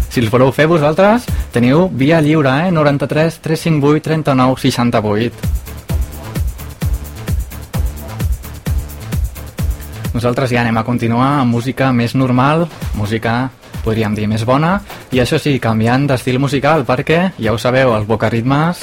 Si 0.08 0.22
els 0.22 0.32
voleu 0.32 0.56
fer 0.56 0.64
vosaltres, 0.70 1.28
teniu 1.52 1.92
via 1.92 2.22
lliure, 2.24 2.48
eh? 2.64 2.70
93 2.72 3.36
358 3.44 4.00
39 4.06 4.56
68. 4.62 5.36
Nosaltres 10.14 10.48
ja 10.54 10.62
anem 10.62 10.80
a 10.80 10.84
continuar 10.88 11.42
amb 11.42 11.52
música 11.58 11.92
més 11.92 12.16
normal, 12.16 12.64
música, 12.96 13.52
podríem 13.84 14.16
dir, 14.16 14.32
més 14.32 14.48
bona, 14.48 14.80
i 15.12 15.20
això 15.20 15.36
sí, 15.36 15.60
canviant 15.60 16.08
d'estil 16.08 16.40
musical, 16.40 16.88
perquè, 16.88 17.36
ja 17.36 17.52
ho 17.52 17.60
sabeu, 17.60 17.92
els 17.98 18.08
bocaritmes, 18.08 18.80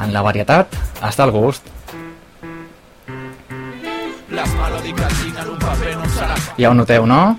en 0.00 0.14
la 0.14 0.22
varietat, 0.22 0.74
està 1.02 1.26
el 1.28 1.34
gust. 1.34 1.68
Les 4.28 4.50
melòdiques 4.54 5.14
signen 5.18 5.52
un 5.54 5.58
paper 5.62 5.94
serà 6.14 6.34
Ja 6.58 6.70
ho 6.70 6.74
noteu, 6.76 7.06
no? 7.08 7.38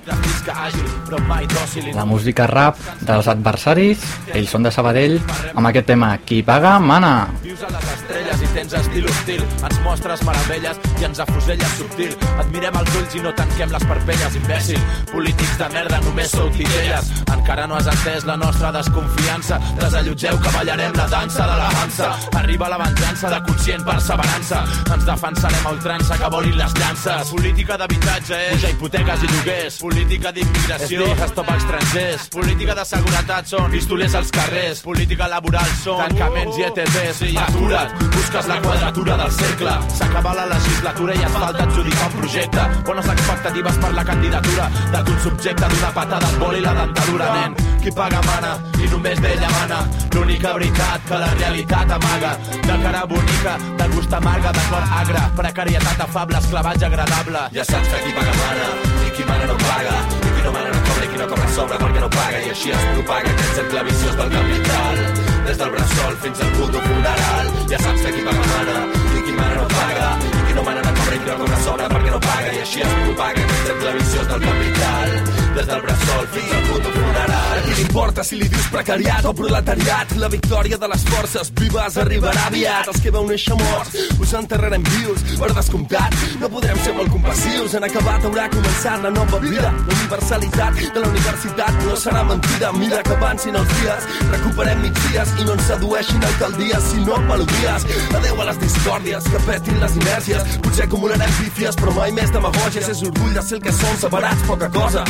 La 1.94 2.06
música 2.06 2.48
rap 2.50 2.80
dels 3.06 3.28
adversaris, 3.30 4.04
ells 4.34 4.54
són 4.54 4.66
de 4.66 4.72
Sabadell, 4.74 5.20
amb 5.54 5.70
aquest 5.70 5.90
tema 5.92 6.16
Qui 6.26 6.42
paga, 6.44 6.78
mana. 6.80 7.14
Vius 7.44 7.64
a 7.64 7.72
les 7.76 7.92
estrelles 7.94 8.42
i 8.42 8.52
tens 8.70 8.86
estil 8.86 9.06
hostil. 9.06 9.44
Ens 9.66 9.80
mostres 9.84 10.22
meravelles 10.26 10.80
i 11.00 11.06
ens 11.08 11.20
afuselles 11.20 11.76
subtil. 11.78 12.14
Et 12.14 12.52
mirem 12.54 12.76
als 12.78 12.96
ulls 13.00 13.16
i 13.16 13.24
no 13.24 13.34
tanquem 13.34 13.72
les 13.74 13.86
parpelles, 13.90 14.36
imbècil. 14.36 14.80
Polítics 15.12 15.58
de 15.58 15.70
merda, 15.74 16.00
només 16.06 16.32
sou 16.32 16.50
titelles. 16.54 17.10
Encara 17.34 17.66
no 17.68 17.78
has 17.80 17.90
entès 17.90 18.26
la 18.30 18.38
nostra 18.38 18.72
desconfiança. 18.76 19.60
Desallotgeu 19.80 20.40
que 20.44 20.54
ballarem 20.56 20.94
la 20.98 21.08
dansa 21.10 21.48
de 21.50 21.58
la 21.62 21.70
Hansa. 21.80 22.12
Arriba 22.42 22.70
la 22.70 22.78
venjança 22.84 23.30
de 23.34 23.42
conscient 23.48 23.86
perseverança. 23.86 24.64
Ens 24.94 25.06
defensarem 25.06 25.66
a 25.66 25.74
ultrança 25.78 26.18
que 26.18 26.32
volin 26.36 26.58
les 26.58 26.78
llances. 26.80 27.34
Política 27.34 27.78
d'habitatge 27.78 28.42
és 28.50 28.60
pujar 28.60 28.74
hipoteques 28.76 29.24
i 29.24 29.32
lloguers. 29.34 29.80
Política 29.82 30.34
d'immigració 30.36 31.10
és 31.10 31.20
dir 31.20 31.32
stop 31.32 31.50
a 31.50 31.58
estrangers. 31.58 32.30
Política 32.34 32.76
de 32.76 32.86
seguretat 32.86 33.50
són 33.50 33.72
pistolers 33.72 34.16
als 34.20 34.32
carrers. 34.36 34.84
Política 34.86 35.30
laboral 35.32 35.76
són 35.84 36.04
tancaments 36.06 36.60
i 36.60 36.68
ETPs. 36.70 37.20
Sí, 37.20 37.34
atura't, 37.38 37.98
busques 38.14 38.48
la 38.48 38.59
quadratura 38.62 39.18
del 39.18 39.32
cercle. 39.32 39.72
S'acaba 39.96 40.34
la 40.34 40.46
legislatura 40.46 41.14
i 41.16 41.24
es 41.24 41.32
falta 41.32 41.64
adjudicar 41.64 42.08
un 42.08 42.20
projecte. 42.20 42.62
Bones 42.86 43.08
expectatives 43.14 43.78
per 43.78 43.94
la 43.94 44.04
candidatura 44.04 44.70
de 44.92 45.04
tu 45.04 45.18
subjecte 45.24 45.68
d'una 45.68 45.92
patada 45.94 46.28
al 46.28 46.38
vol 46.40 46.58
i 46.58 46.62
la 46.62 46.74
dentadura, 46.74 47.30
nen. 47.36 47.56
Qui 47.82 47.92
paga 47.92 48.22
mana 48.26 48.58
i 48.84 48.90
només 48.90 49.22
d'ella 49.22 49.50
mana. 49.56 49.80
L'única 50.14 50.54
veritat 50.54 51.08
que 51.08 51.22
la 51.24 51.32
realitat 51.36 51.96
amaga. 51.98 52.36
De 52.68 52.78
cara 52.84 53.06
bonica, 53.06 53.58
de 53.78 53.88
gust 53.96 54.14
amarga, 54.14 54.52
de 54.52 54.68
cor 54.70 54.86
agre. 55.02 55.24
Precarietat 55.40 56.06
afable, 56.08 56.38
esclavatge 56.38 56.86
agradable. 56.86 57.48
Ja 57.56 57.66
saps 57.66 57.88
que 57.88 58.04
qui 58.06 58.14
paga 58.20 58.38
mana 58.44 58.70
i 59.08 59.12
qui 59.16 59.24
mana 59.32 59.46
no 59.46 59.58
paga. 59.64 59.98
I 60.20 60.36
qui 60.36 60.46
no 60.46 60.52
mana 60.52 60.70
no 60.76 60.86
cobra 60.90 61.06
i 61.06 61.10
qui 61.10 61.18
no 61.24 61.28
cobra 61.28 61.52
sobra 61.56 61.82
perquè 61.82 62.06
no 62.06 62.14
paga. 62.20 62.46
I 62.46 62.56
així 62.56 62.72
es 62.76 62.88
propaga 62.94 63.36
aquest 63.36 63.60
cercle 63.62 63.84
viciós 63.92 64.16
del 64.24 64.32
capital. 64.38 65.29
Des 65.50 65.58
del 65.58 65.72
bressol 65.72 66.16
fins 66.22 66.42
al 66.46 66.52
puto 66.58 66.80
funeral. 66.80 67.48
Ja 67.72 67.80
saps 67.82 68.04
que 68.04 68.12
qui 68.14 68.22
paga 68.28 68.44
mana 68.52 68.76
i 69.18 69.24
qui 69.26 69.34
mana 69.40 69.56
no 69.56 69.66
paga. 69.74 70.12
I 70.28 70.44
qui 70.46 70.54
no 70.60 70.68
mana 70.70 70.86
no 70.86 70.94
cobra 71.00 71.18
i 71.18 71.26
no 71.26 71.40
cobra 71.42 71.60
sobra 71.66 71.90
perquè 71.96 72.14
no 72.14 72.22
paga. 72.30 72.54
I 72.54 72.64
així 72.68 72.86
es 72.86 72.96
propaga 73.02 73.46
aquest 73.50 73.68
cercle 73.72 73.98
viciós 73.98 74.34
del 74.36 74.50
capital. 74.50 75.39
Des 75.56 75.66
del 75.66 75.82
bressol 75.82 76.28
fins 76.34 76.52
al 76.56 76.64
puto 76.70 76.90
funeral. 76.94 77.62
Qui 77.74 77.82
importa 77.82 78.24
si 78.24 78.38
li 78.40 78.48
dius 78.48 78.68
precariat 78.72 79.26
o 79.26 79.34
proletariat? 79.34 80.12
La 80.22 80.30
victòria 80.30 80.78
de 80.78 80.88
les 80.92 81.04
forces 81.10 81.52
vives 81.60 81.98
arribarà 82.02 82.46
aviat. 82.48 82.90
Els 82.92 83.02
que 83.04 83.12
veu 83.12 83.26
néixer 83.28 83.58
morts 83.60 83.98
us 84.20 84.34
enterrarem 84.38 84.84
vius. 84.84 85.24
Per 85.40 85.50
descomptat, 85.58 86.16
no 86.42 86.50
podrem 86.54 86.80
ser 86.86 86.94
molt 86.98 87.12
compassius. 87.14 87.76
En 87.80 87.88
acabat 87.88 88.28
haurà 88.30 88.48
començat 88.54 89.04
la 89.04 89.12
nova 89.16 89.40
vida. 89.44 89.72
La 89.74 89.98
universalitat 89.98 90.80
de 90.94 91.04
la 91.04 91.12
universitat 91.12 91.82
no 91.86 91.98
serà 91.98 92.24
mentida. 92.30 92.72
Mira 92.80 93.02
que 93.04 93.16
avancin 93.18 93.58
els 93.60 93.74
dies, 93.80 94.08
recuperem 94.32 94.84
migdies 94.86 95.36
i 95.40 95.48
no 95.50 95.58
ens 95.58 95.68
sedueixin 95.72 96.28
alcaldies, 96.30 96.90
sinó 96.94 97.20
melodies. 97.28 97.88
Adeu 98.22 98.42
a 98.42 98.50
les 98.52 98.62
discòrdies, 98.64 99.30
que 99.34 99.44
petin 99.50 99.82
les 99.84 99.98
inèrcies. 100.04 100.58
Potser 100.64 100.86
acumularem 100.88 101.36
pífies, 101.42 101.78
però 101.80 101.96
mai 101.98 102.14
més 102.16 102.34
demagògies. 102.36 102.90
És 102.90 103.04
orgull 103.10 103.34
de 103.36 103.46
ser 103.46 103.60
el 103.60 103.66
que 103.66 103.76
som, 103.76 103.98
separats, 104.06 104.48
poca 104.48 104.72
cosa. 104.74 105.06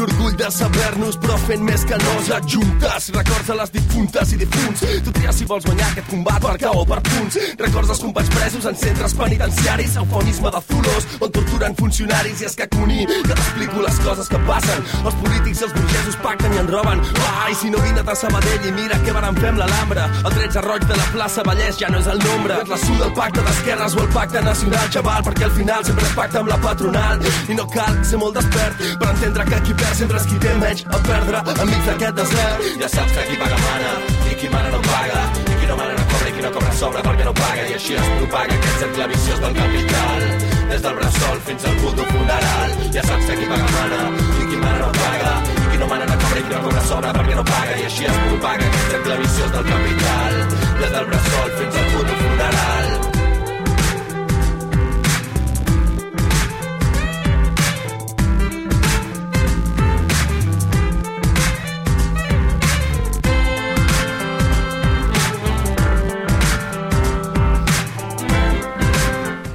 L'orgull 0.00 0.32
de 0.32 0.46
saber-nos, 0.48 1.16
però 1.20 1.34
fent 1.44 1.60
més 1.60 1.82
que 1.84 1.96
nos 2.00 2.28
adjuntes. 2.32 3.10
Records 3.12 3.50
a 3.52 3.56
les 3.58 3.72
difuntes 3.74 4.30
i 4.32 4.38
difunts. 4.40 4.84
Tu 5.04 5.12
tries 5.12 5.36
si 5.36 5.48
vols 5.50 5.66
guanyar 5.66 5.90
aquest 5.90 6.06
combat 6.08 6.40
per 6.40 6.70
o 6.70 6.84
per 6.88 7.02
punts. 7.04 7.36
Records 7.60 7.92
els 7.92 8.00
companys 8.00 8.30
presos 8.32 8.68
en 8.70 8.78
centres 8.80 9.14
penitenciaris. 9.18 9.98
Eufonisme 10.00 10.52
de 10.54 10.62
Zulos, 10.70 11.08
on 11.20 11.34
torturen 11.36 11.76
funcionaris. 11.76 12.40
I 12.40 12.48
que 12.56 12.68
Cuní, 12.72 13.04
que 13.04 13.34
t'explico 13.34 13.82
les 13.84 13.98
coses 14.06 14.30
que 14.32 14.40
passen. 14.48 14.86
Els 15.04 15.18
polítics 15.20 15.60
i 15.60 15.66
els 15.68 15.76
burgesos 15.76 16.16
pacten 16.24 16.56
i 16.56 16.62
en 16.62 16.72
roben. 16.72 17.04
Ai, 17.44 17.52
si 17.60 17.68
no 17.68 17.84
vine 17.84 18.00
a 18.00 18.16
Sabadell 18.16 18.70
i 18.70 18.72
mira 18.80 19.02
què 19.04 19.12
varen 19.12 19.36
fer 19.36 19.52
amb 19.52 19.60
l'Alhambra. 19.60 20.08
El 20.24 20.32
13 20.38 20.64
roig 20.64 20.88
de 20.88 20.96
la 20.96 21.10
plaça 21.12 21.44
Vallès 21.44 21.76
ja 21.76 21.92
no 21.92 22.00
és 22.00 22.08
el 22.08 22.24
nombre. 22.24 22.56
És 22.64 22.72
la 22.72 22.80
sud 22.86 23.04
del 23.04 23.12
pacte 23.20 23.44
d'esquerres 23.44 23.98
o 24.00 24.02
el 24.06 24.10
pacte 24.16 24.40
nacional, 24.48 24.88
xaval, 24.96 25.22
perquè 25.28 25.44
al 25.50 25.54
final 25.60 25.84
sempre 25.84 26.08
es 26.08 26.16
pacta 26.16 26.40
amb 26.40 26.54
la 26.54 26.60
patronal. 26.64 27.20
I 27.52 27.60
no 27.60 27.68
cal 27.68 28.00
ser 28.00 28.24
molt 28.24 28.40
despert 28.40 28.80
per 28.96 29.12
entendre 29.12 29.44
que 29.52 29.62
qui 29.68 29.76
perd 29.76 29.89
sempre 29.94 30.18
és 30.20 30.26
qui 30.30 30.38
té 30.42 30.52
menys 30.60 30.82
a 30.86 30.98
perdre 31.06 31.40
enmig 31.54 31.82
d'aquest 31.86 32.14
desert. 32.18 32.66
Ja 32.80 32.88
saps 32.92 33.12
que 33.16 33.24
qui 33.28 33.36
paga 33.40 33.58
mana 33.64 33.92
i 34.30 34.36
qui 34.40 34.48
mana 34.52 34.70
no 34.74 34.80
paga. 34.86 35.22
I 35.40 35.56
qui 35.60 35.66
no 35.70 35.76
mana 35.80 35.96
no 35.98 36.04
cobra 36.12 36.28
i 36.28 36.32
qui 36.36 36.44
no 36.44 36.52
cobra 36.56 36.72
sobra 36.80 37.02
perquè 37.06 37.26
no 37.28 37.34
paga. 37.40 37.66
I 37.70 37.74
així 37.78 37.96
es 37.98 38.08
propaga 38.20 38.58
aquest 38.58 38.84
cercle 38.84 39.08
viciós 39.14 39.42
del 39.44 39.58
capital. 39.58 40.24
Des 40.70 40.82
del 40.86 40.96
bressol 41.00 41.42
fins 41.48 41.68
al 41.70 41.76
puto 41.82 42.06
funeral. 42.12 42.78
Ja 42.96 43.04
saps 43.08 43.26
que 43.26 43.38
qui 43.40 43.50
paga 43.52 43.68
mana 43.76 44.00
i 44.38 44.48
qui 44.52 44.62
mana 44.64 44.78
no 44.84 44.92
paga. 45.00 45.34
I 45.56 45.68
qui 45.68 45.82
no 45.82 45.92
mana 45.92 46.08
no 46.12 46.22
cobra 46.24 46.38
i 46.38 46.46
qui 46.46 46.54
no 46.54 46.62
cobra 46.68 46.86
sobra 46.92 47.12
perquè 47.18 47.36
no 47.42 47.44
paga. 47.52 47.76
I 47.82 47.90
així 47.90 48.08
es 48.14 48.24
propaga 48.28 48.72
aquest 48.72 48.96
cercle 48.96 49.20
viciós 49.26 49.54
del 49.58 49.70
capital. 49.74 50.42
Des 50.80 50.98
del 50.98 51.06
bressol 51.12 51.54
fins 51.60 51.84
al 51.84 51.94
puto 51.94 52.20
funeral. 52.24 52.99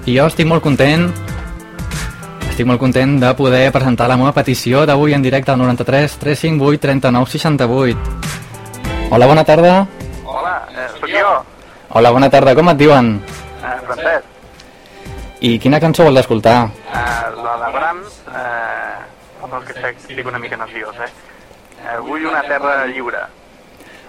I 0.05 0.13
jo 0.17 0.27
estic 0.29 0.45
molt 0.49 0.63
content 0.63 1.07
estic 2.49 2.67
molt 2.69 2.79
content 2.79 3.17
de 3.19 3.31
poder 3.35 3.65
presentar 3.75 4.07
la 4.07 4.17
meva 4.19 4.31
petició 4.35 4.85
d'avui 4.87 5.15
en 5.17 5.23
directe 5.25 5.51
al 5.51 5.59
93 5.59 6.19
358 6.21 6.81
39 6.85 7.31
68 7.33 7.97
Hola, 9.11 9.25
bona 9.29 9.43
tarda 9.43 9.73
Hola, 10.25 10.55
eh, 10.71 10.87
sóc 10.99 11.09
jo, 11.09 11.33
Hola, 11.95 12.11
bona 12.11 12.29
tarda, 12.29 12.55
com 12.55 12.69
et 12.69 12.77
diuen? 12.77 13.21
eh, 13.63 13.75
Francesc. 13.87 14.25
I 15.41 15.59
quina 15.59 15.79
cançó 15.79 16.03
vols 16.03 16.19
escoltar? 16.19 16.57
Eh, 16.91 17.29
la 17.43 17.53
de 17.61 17.69
Brahms, 17.71 18.17
eh, 18.27 18.97
perdó, 19.41 19.61
que 19.63 19.73
estic 19.91 20.27
una 20.27 20.39
mica 20.39 20.57
nerviós, 20.57 20.95
eh? 20.99 21.09
eh? 21.85 21.97
Vull 22.01 22.25
una 22.25 22.41
terra 22.41 22.85
lliure. 22.87 23.21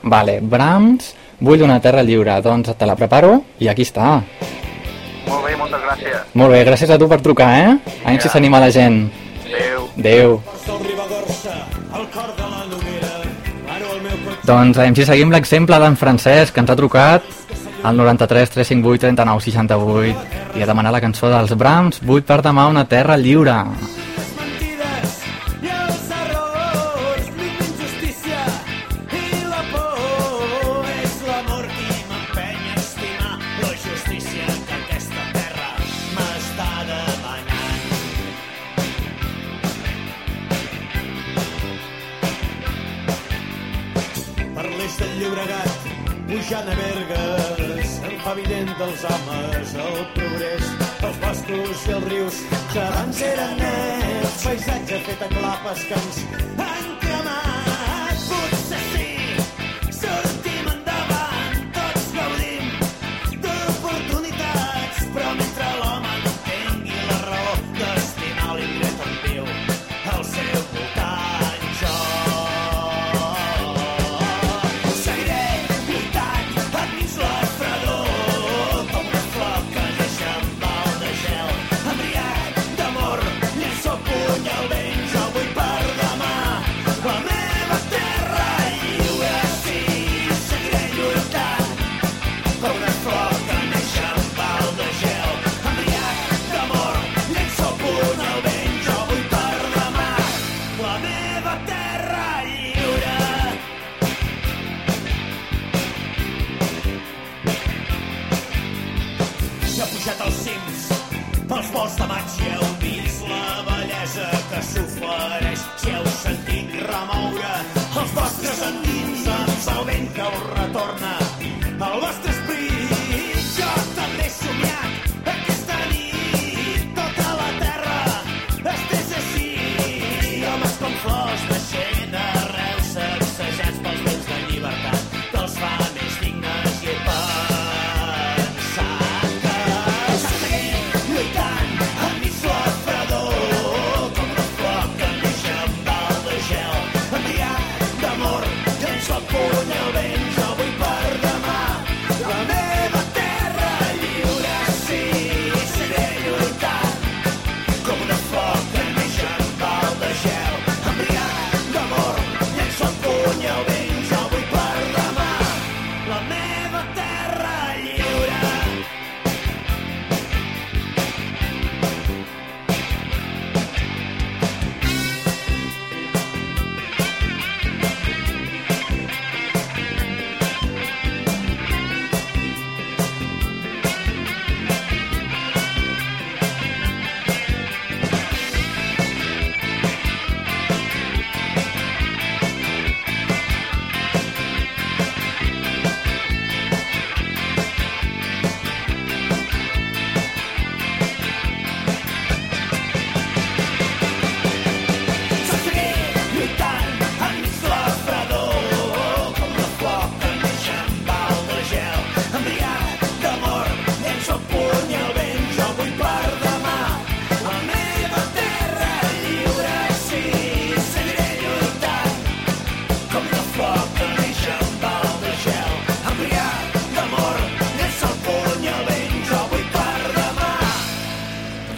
Vale, 0.02 0.40
Brahms, 0.40 1.14
vull 1.38 1.62
una 1.62 1.78
terra 1.80 2.02
lliure 2.02 2.40
Doncs 2.42 2.74
te 2.78 2.86
la 2.88 2.96
preparo 2.96 3.42
i 3.60 3.68
aquí 3.68 3.82
està 3.84 4.16
Molt 4.16 4.40
bé, 4.40 4.45
moltes 5.76 6.02
gràcies. 6.02 6.34
Molt 6.34 6.52
bé, 6.52 6.64
gràcies 6.64 6.90
a 6.90 6.98
tu 6.98 7.08
per 7.08 7.20
trucar, 7.20 7.50
eh? 7.60 7.72
A 8.04 8.10
veure 8.10 8.22
si 8.22 8.28
s'anima 8.28 8.60
la 8.60 8.70
gent 8.70 9.10
Adéu. 9.46 9.88
Adéu 9.98 10.40
Doncs 14.46 14.78
a 14.78 14.82
veure 14.82 14.94
si 14.94 15.04
seguim 15.04 15.32
l'exemple 15.34 15.78
d'en 15.78 15.96
Francesc 15.96 16.54
que 16.54 16.60
ens 16.60 16.70
ha 16.70 16.78
trucat 16.78 17.22
al 17.82 17.96
93 17.96 18.50
358 18.54 19.00
39 19.02 19.40
68 19.40 20.58
i 20.58 20.62
a 20.62 20.66
demanar 20.66 20.92
la 20.92 21.02
cançó 21.02 21.30
dels 21.30 21.54
Brahms 21.58 22.00
Vull 22.02 22.22
per 22.22 22.40
demà 22.42 22.68
una 22.70 22.86
terra 22.88 23.16
lliure 23.16 23.60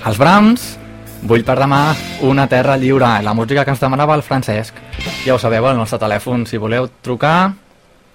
Els 0.09 0.16
Brahms, 0.16 0.62
vull 1.28 1.42
per 1.44 1.59
demà 1.61 1.92
una 2.24 2.46
terra 2.48 2.78
lliure, 2.80 3.11
la 3.20 3.34
música 3.36 3.61
que 3.61 3.74
ens 3.74 3.82
demanava 3.82 4.14
el 4.16 4.22
Francesc. 4.24 4.78
Ja 5.26 5.34
ho 5.34 5.40
sabeu, 5.42 5.66
el 5.68 5.76
nostre 5.76 5.98
telèfon, 6.00 6.46
si 6.48 6.56
voleu 6.56 6.88
trucar, 7.04 7.52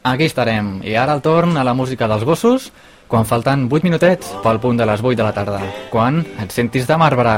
aquí 0.02 0.26
estarem. 0.26 0.80
I 0.90 0.98
ara 0.98 1.14
el 1.14 1.22
torn 1.22 1.54
a 1.54 1.68
la 1.68 1.76
música 1.78 2.10
dels 2.10 2.26
gossos, 2.26 2.72
quan 3.06 3.30
falten 3.30 3.68
8 3.70 3.86
minutets 3.86 4.34
pel 4.42 4.58
punt 4.64 4.82
de 4.82 4.90
les 4.90 5.06
8 5.06 5.20
de 5.22 5.28
la 5.28 5.38
tarda, 5.38 5.62
quan 5.94 6.24
et 6.42 6.58
sentis 6.58 6.90
de 6.90 6.98
marbre. 6.98 7.38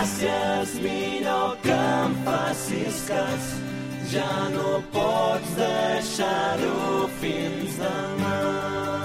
Desgràcies 0.00 0.80
millor 0.82 1.56
que 1.62 1.72
em 1.72 2.14
facis 2.24 3.04
cas. 3.08 3.54
Ja 4.12 4.48
no 4.50 4.82
pots 4.92 5.54
deixar-ho 5.56 7.08
fins 7.20 7.76
demà 7.76 8.99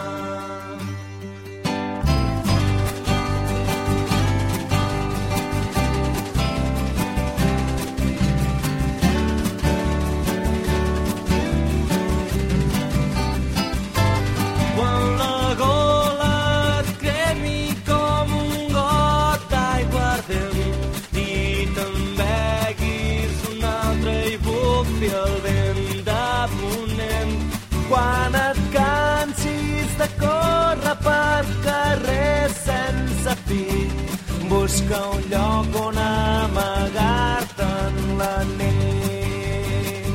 busca 34.66 35.00
un 35.14 35.22
lloc 35.30 35.76
on 35.86 35.98
amagar-te 36.02 37.66
en 37.88 37.98
la 38.18 38.38
nit 38.58 40.08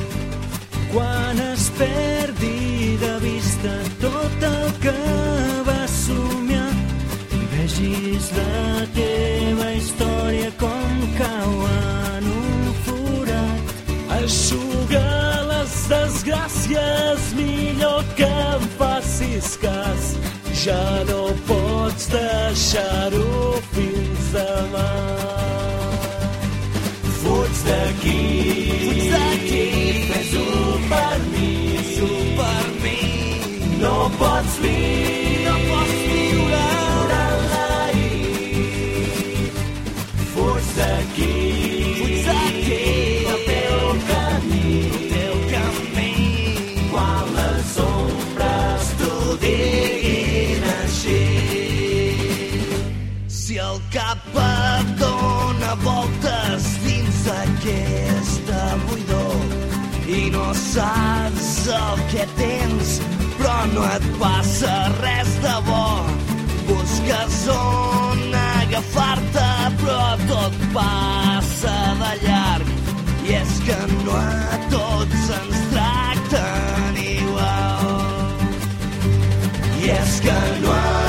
quan 0.93 1.39
es 1.53 1.65
perdi 1.79 2.97
de 3.05 3.13
vista 3.27 3.75
tot 4.01 4.47
el 4.49 4.67
que 4.85 4.97
vas 5.69 5.93
somiar 6.07 6.73
i 7.39 7.41
vegis 7.53 8.27
la 8.39 8.89
teva 8.99 9.69
història 9.79 10.51
com 10.65 10.99
cau 11.21 11.55
en 11.69 12.29
un 12.41 12.67
forat. 12.89 13.65
Eixuga 14.19 15.07
les 15.53 15.79
desgràcies 15.95 17.31
millor 17.39 18.03
que 18.19 18.33
em 18.51 18.69
facis 18.83 19.55
cas. 19.63 20.11
Ja 20.61 21.05
no 21.09 21.31
pots 21.49 22.11
deixar-ho 22.13 23.53
fins 23.73 24.27
demà. 24.35 24.89
Fuig 27.21 27.63
d'aquí, 27.65 28.19
fuig 28.83 29.01
d'aquí, 29.15 29.63
fes-ho 30.11 30.45
per 30.91 31.17
mi, 31.31 31.55
fes-ho 31.79 32.11
per 32.43 32.67
mi. 32.83 33.01
No 33.81 33.95
pots 34.21 34.61
viure, 34.67 35.30
voltes 55.85 56.67
dins 56.85 57.25
d'aquesta 57.27 58.63
buidor 58.87 59.61
i 60.11 60.31
no 60.35 60.47
saps 60.59 61.51
el 61.77 62.01
que 62.11 62.25
tens, 62.39 62.97
però 63.39 63.57
no 63.75 63.85
et 63.95 64.07
passa 64.19 64.75
res 64.99 65.31
de 65.45 65.57
bo. 65.69 65.87
Busques 66.71 67.39
on 67.55 68.35
agafar-te, 68.41 69.49
però 69.83 70.09
tot 70.31 70.59
passa 70.75 71.77
de 72.03 72.13
llarg. 72.25 72.73
I 73.27 73.37
és 73.41 73.59
que 73.67 73.79
no 74.05 74.17
a 74.19 74.63
tots 74.73 75.29
ens 75.39 75.61
tracten 75.75 77.03
igual. 77.05 77.93
I 79.79 79.95
és 80.01 80.19
que 80.27 80.41
no 80.65 80.75
a 80.75 81.00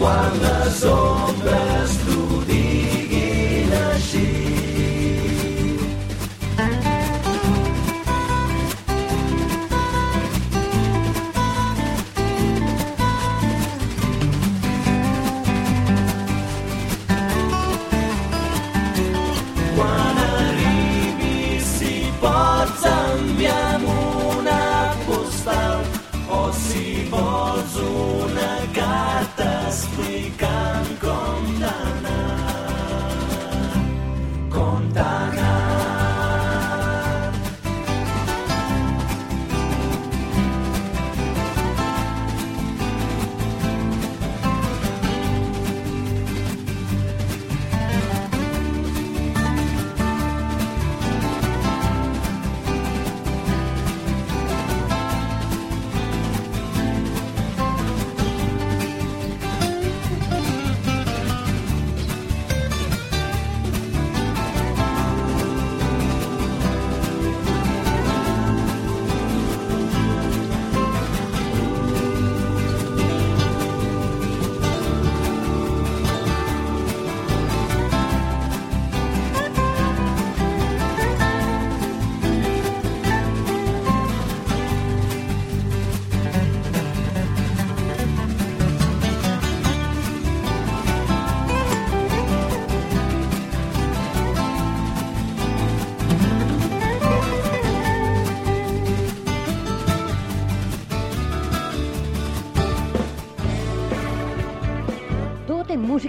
cuando 0.00 0.48
las 0.48 0.76
sombras 0.76 2.19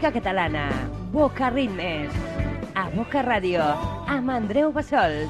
música 0.02 0.20
catalana, 0.20 0.90
Boca 1.12 1.52
Ritmes, 1.52 2.10
a 2.74 2.90
Boca 2.90 3.22
Ràdio, 3.22 3.62
amb 4.10 4.32
Andreu 4.34 4.72
Bassols. 4.74 5.30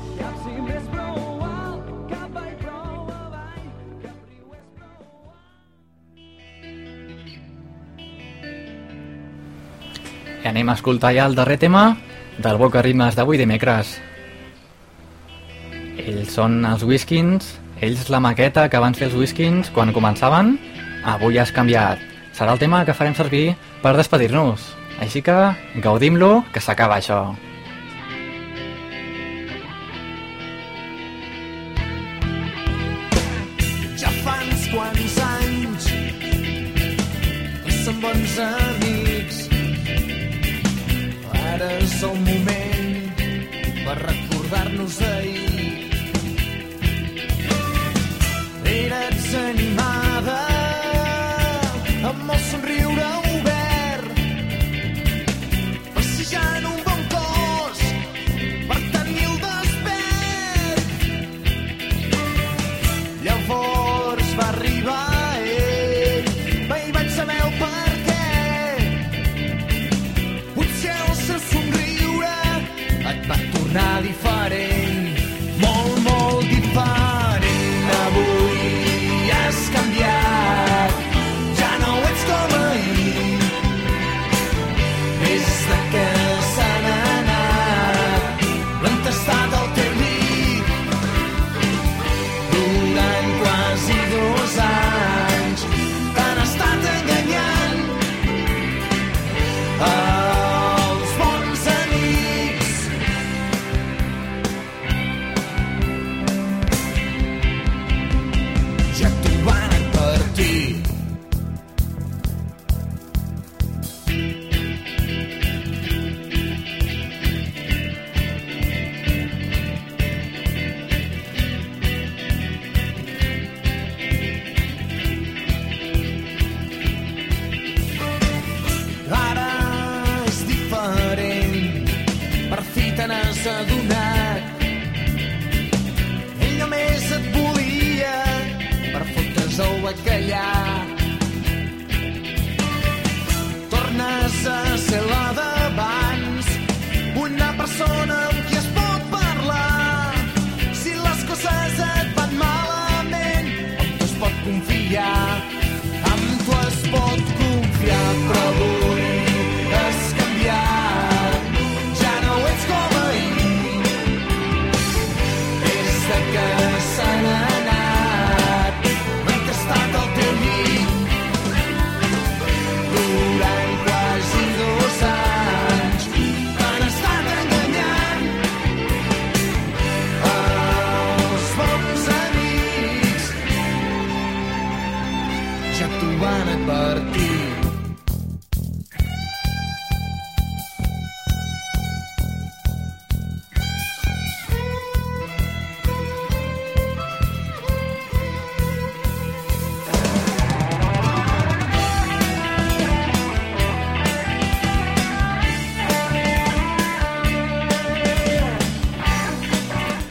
I 10.39 10.47
anem 10.47 10.71
a 10.71 10.77
escoltar 10.79 11.11
ja 11.17 11.25
el 11.27 11.35
darrer 11.35 11.57
tema 11.59 11.97
del 12.39 12.55
Boca 12.55 12.79
Ritmes 12.79 13.19
d'avui 13.19 13.41
dimecres. 13.41 13.97
Ells 15.99 16.31
són 16.31 16.63
els 16.63 16.87
Whiskins, 16.87 17.57
ells 17.81 18.07
la 18.07 18.23
maqueta 18.23 18.69
que 18.71 18.79
van 18.79 18.95
fer 18.95 19.09
els 19.09 19.19
Whiskins 19.19 19.67
quan 19.75 19.91
començaven, 19.91 20.55
avui 21.03 21.43
has 21.43 21.51
canviat. 21.51 21.99
Serà 22.31 22.55
el 22.55 22.63
tema 22.63 22.85
que 22.87 22.95
farem 22.95 23.19
servir 23.19 23.49
per 23.81 23.95
despedir-nos. 23.97 24.61
Així 25.01 25.23
que 25.25 25.35
gaudim-lo, 25.81 26.43
que 26.53 26.61
s'acaba 26.61 26.99
això. 27.01 27.21
Ja 34.01 34.11
fans 34.25 34.67
quants 34.73 35.17
anys 35.27 35.87
que 37.65 37.75
som 37.83 37.99
bons 38.01 38.37
amics 38.45 39.39
Ara 41.51 41.69
és 41.77 41.95
el 42.09 42.17
moment 42.25 43.23
per 43.85 43.97
recordar-nos 44.01 44.99
d'ahir 45.01 45.49
Eres 48.73 49.33
animal 49.45 50.00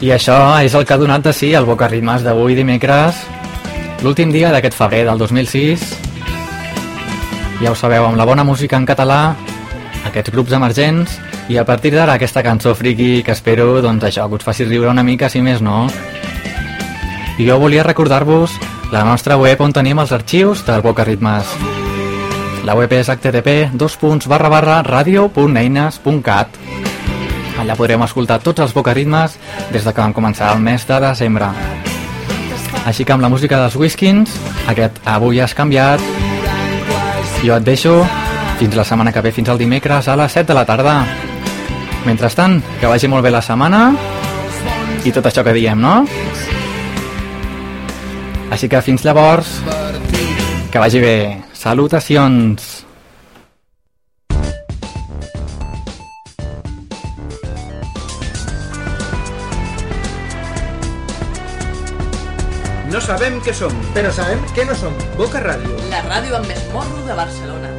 I 0.01 0.09
això 0.09 0.33
és 0.65 0.73
el 0.73 0.81
que 0.81 0.95
ha 0.95 0.97
donat 0.97 1.21
de 1.21 1.29
sí 1.29 1.51
el 1.53 1.67
Boca 1.69 1.85
Ritmes 1.85 2.23
d'avui 2.25 2.55
dimecres, 2.57 3.19
l'últim 4.01 4.31
dia 4.33 4.49
d'aquest 4.49 4.73
febrer 4.73 5.03
del 5.05 5.19
2006. 5.21 5.83
Ja 7.61 7.69
ho 7.69 7.75
sabeu, 7.77 8.07
amb 8.07 8.17
la 8.17 8.25
bona 8.25 8.41
música 8.43 8.79
en 8.81 8.87
català, 8.89 9.35
aquests 10.09 10.33
grups 10.33 10.55
emergents, 10.57 11.19
i 11.53 11.59
a 11.61 11.65
partir 11.69 11.91
d'ara 11.93 12.15
aquesta 12.17 12.41
cançó 12.41 12.73
friki 12.73 13.21
que 13.21 13.35
espero 13.37 13.77
doncs 13.85 14.07
això, 14.09 14.25
que 14.25 14.41
us 14.41 14.47
faci 14.47 14.65
riure 14.65 14.89
una 14.89 15.05
mica, 15.05 15.29
si 15.29 15.41
més 15.45 15.61
no. 15.61 15.85
I 17.37 17.45
jo 17.45 17.59
volia 17.61 17.85
recordar-vos 17.85 18.57
la 18.89 19.05
nostra 19.05 19.37
web 19.37 19.61
on 19.61 19.69
tenim 19.71 20.01
els 20.01 20.17
arxius 20.17 20.65
del 20.65 20.81
Boca 20.81 21.05
Ritmes. 21.05 21.45
La 22.65 22.73
web 22.73 22.89
és 22.97 23.05
http 23.13 23.69
radio.eines.cat 24.97 26.60
Allà 27.71 27.79
podrem 27.79 28.01
escoltar 28.03 28.35
tots 28.43 28.59
els 28.59 28.73
bocaritmes 28.75 29.37
des 29.71 29.85
de 29.87 29.91
que 29.95 30.03
vam 30.03 30.11
començar 30.11 30.49
el 30.51 30.59
mes 30.59 30.83
de 30.83 30.95
desembre. 30.99 31.45
Així 32.83 33.05
que 33.07 33.13
amb 33.15 33.23
la 33.23 33.29
música 33.31 33.55
dels 33.61 33.77
Whiskins, 33.79 34.33
aquest 34.67 34.99
Avui 35.07 35.39
has 35.39 35.53
canviat, 35.55 36.03
jo 37.39 37.55
et 37.55 37.63
deixo 37.63 37.93
fins 38.59 38.75
la 38.75 38.83
setmana 38.83 39.13
que 39.15 39.23
ve, 39.23 39.31
fins 39.31 39.53
al 39.53 39.61
dimecres 39.61 40.11
a 40.11 40.17
les 40.19 40.35
7 40.35 40.51
de 40.51 40.57
la 40.57 40.65
tarda. 40.67 40.97
Mentrestant, 42.03 42.59
que 42.81 42.91
vagi 42.91 43.07
molt 43.07 43.23
bé 43.23 43.31
la 43.31 43.39
setmana 43.39 43.85
i 45.07 45.15
tot 45.15 45.31
això 45.31 45.47
que 45.47 45.55
diem, 45.55 45.79
no? 45.79 46.01
Així 48.51 48.67
que 48.67 48.83
fins 48.83 49.07
llavors, 49.07 49.61
que 50.75 50.83
vagi 50.83 50.99
bé. 50.99 51.17
Salutacions! 51.55 52.70
Sabem 63.11 63.41
què 63.43 63.51
som, 63.51 63.73
però 63.95 64.11
sabem 64.15 64.39
què 64.55 64.63
no 64.67 64.75
som. 64.77 64.95
Boca 65.19 65.41
Ràdio. 65.43 65.75
La 65.91 65.99
ràdio 66.05 66.37
amb 66.37 66.47
més 66.47 66.63
de 67.09 67.17
Barcelona. 67.17 67.70